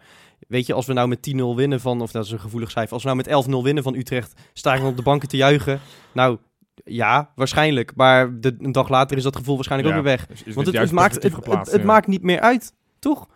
[0.48, 2.00] weet je, als we nou met 10-0 winnen van...
[2.00, 2.92] Of dat is een gevoelig cijfer.
[2.92, 4.40] Als we nou met 11-0 winnen van Utrecht...
[4.52, 5.80] sta ik dan op de banken te juichen.
[6.12, 6.38] Nou,
[6.84, 7.92] ja, waarschijnlijk.
[7.94, 10.26] Maar de, een dag later is dat gevoel waarschijnlijk ook weer weg.
[10.26, 11.86] Dus is Want het, maakt, het, positief het, geplaatst, het ja.
[11.86, 13.28] maakt niet meer uit, toch?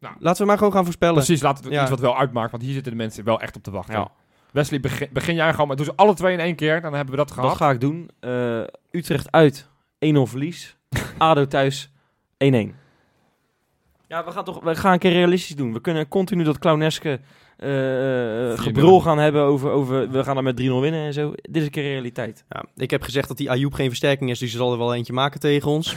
[0.00, 0.14] Nou.
[0.18, 1.14] Laten we maar gewoon gaan voorspellen.
[1.14, 1.80] Precies, laat het Ja.
[1.80, 2.50] iets wat wel uitmaakt.
[2.50, 3.94] Want hier zitten de mensen wel echt op te wachten.
[3.94, 4.10] Ja.
[4.52, 5.66] Wesley, begin, begin jij gewoon.
[5.66, 6.80] Maar doe ze alle twee in één keer.
[6.80, 7.48] Dan hebben we dat gehad.
[7.48, 8.10] Dat ga ik doen.
[8.20, 9.68] Eh, Utrecht uit
[9.98, 10.76] 1-0 verlies.
[11.18, 11.90] ADO thuis
[12.44, 12.79] 1-1.
[14.10, 15.72] Ja, we gaan toch we gaan een keer realistisch doen.
[15.72, 17.20] We kunnen continu dat clowneske
[17.56, 18.60] eh, 4-0.
[18.60, 21.32] gebrul gaan hebben over, over we gaan er met 3-0 winnen en zo.
[21.34, 22.44] Dit is een keer realiteit.
[22.48, 24.94] Ja, ik heb gezegd dat die Ayoub geen versterking is, dus er zal er wel
[24.94, 25.96] eentje maken tegen ons.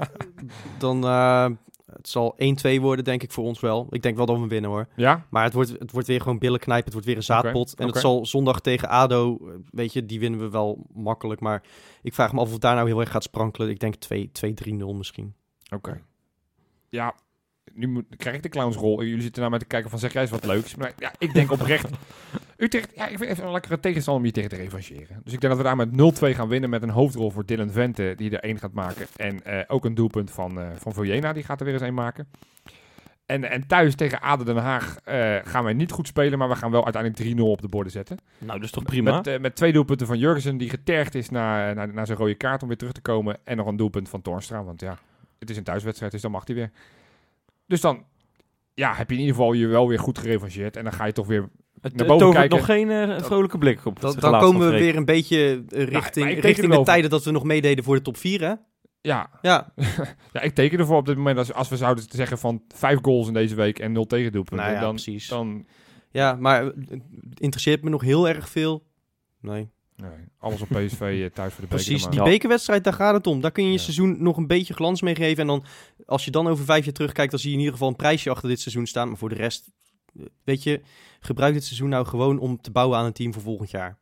[0.78, 1.48] Dan, eh,
[1.92, 2.36] het zal
[2.76, 3.86] 1-2 worden, denk ik, voor ons wel.
[3.90, 4.88] Ik denk wel dat we winnen, hoor.
[4.96, 5.26] Ja?
[5.30, 7.74] Maar het wordt, het wordt weer gewoon billen knijpen, het wordt weer een zaadpot.
[7.74, 9.38] en het zal zondag tegen ADO,
[9.70, 11.40] weet je, die winnen we wel makkelijk.
[11.40, 11.62] Maar
[12.02, 13.70] ik vraag me af of het daar nou heel erg gaat sprankelen.
[13.70, 15.34] Ik denk 2-3-0 misschien.
[15.70, 16.02] Oké.
[16.88, 17.14] Ja,
[17.76, 19.02] nu moet, krijg ik de clownsrol.
[19.02, 20.74] Jullie zitten naar mij te kijken van zeg jij eens wat leuks.
[20.74, 21.88] Maar ja, ik denk oprecht.
[22.56, 25.20] Utrecht, ja, ik vind even een lekkere tegenstander om je tegen te revancheren.
[25.24, 27.70] Dus ik denk dat we daar met 0-2 gaan winnen met een hoofdrol voor Dylan
[27.70, 29.06] Vente, die er één gaat maken.
[29.16, 31.94] En eh, ook een doelpunt van, eh van Vojena, die gaat er weer eens één
[31.94, 32.28] maken.
[33.26, 36.56] En, en thuis tegen Aden Den Haag eh, gaan wij niet goed spelen, maar we
[36.56, 38.18] gaan wel uiteindelijk 3-0 op de borden zetten.
[38.38, 39.20] Nou, dat is toch prima?
[39.24, 42.62] Met, met twee doelpunten van Jurgensen, die getergd is na, na, na zijn rode kaart
[42.62, 43.38] om weer terug te komen.
[43.44, 44.98] En nog een doelpunt van Toornstra, want ja,
[45.38, 46.70] het is een thuiswedstrijd, dus dan mag hij weer.
[47.66, 48.04] Dus dan
[48.74, 50.76] ja, heb je in ieder geval je wel weer goed gerevancheerd.
[50.76, 51.48] En dan ga je toch weer
[51.80, 52.56] het naar boven kijken.
[52.56, 56.26] nog geen eh, vrolijke blik op Dan, komen we weer een beetje eh, maar richting,
[56.26, 58.54] ik teken richting de tijden dat we nog meededen voor de top 4, hè?
[59.00, 59.72] Ja, Ja,
[60.32, 61.38] ja, ik teken ervoor op dit moment.
[61.38, 64.66] Als, als we zouden zeggen van vijf goals in deze week en nul tegendoelpunten.
[64.66, 65.28] nou ja, dan, precies.
[65.28, 65.66] dan
[66.10, 66.72] Ja, maar eh,
[67.28, 68.86] het interesseert me nog heel erg veel.
[69.40, 71.84] Nee, nee, alles op PSV eh, thuis voor de beker.
[71.84, 72.02] precies.
[72.02, 72.26] maar- Die Ja.
[72.26, 73.40] bekerwedstrijd, daar gaat het om.
[73.40, 73.82] Daar kun je je Ja.
[73.82, 75.40] seizoen nog een beetje glans mee geven.
[75.40, 75.64] En dan,
[76.06, 78.30] als je dan over vijf jaar terugkijkt, dan zie je in ieder geval een prijsje
[78.30, 79.08] achter dit seizoen staan.
[79.08, 79.72] Maar voor de rest,
[80.18, 80.80] eh, weet je,
[81.20, 83.98] gebruik dit seizoen nou gewoon om te bouwen aan een team voor volgend jaar.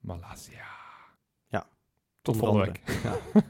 [0.00, 0.64] Malasia.
[1.46, 1.66] Ja.
[2.22, 2.80] Tot volgende week.
[3.02, 3.16] Ja.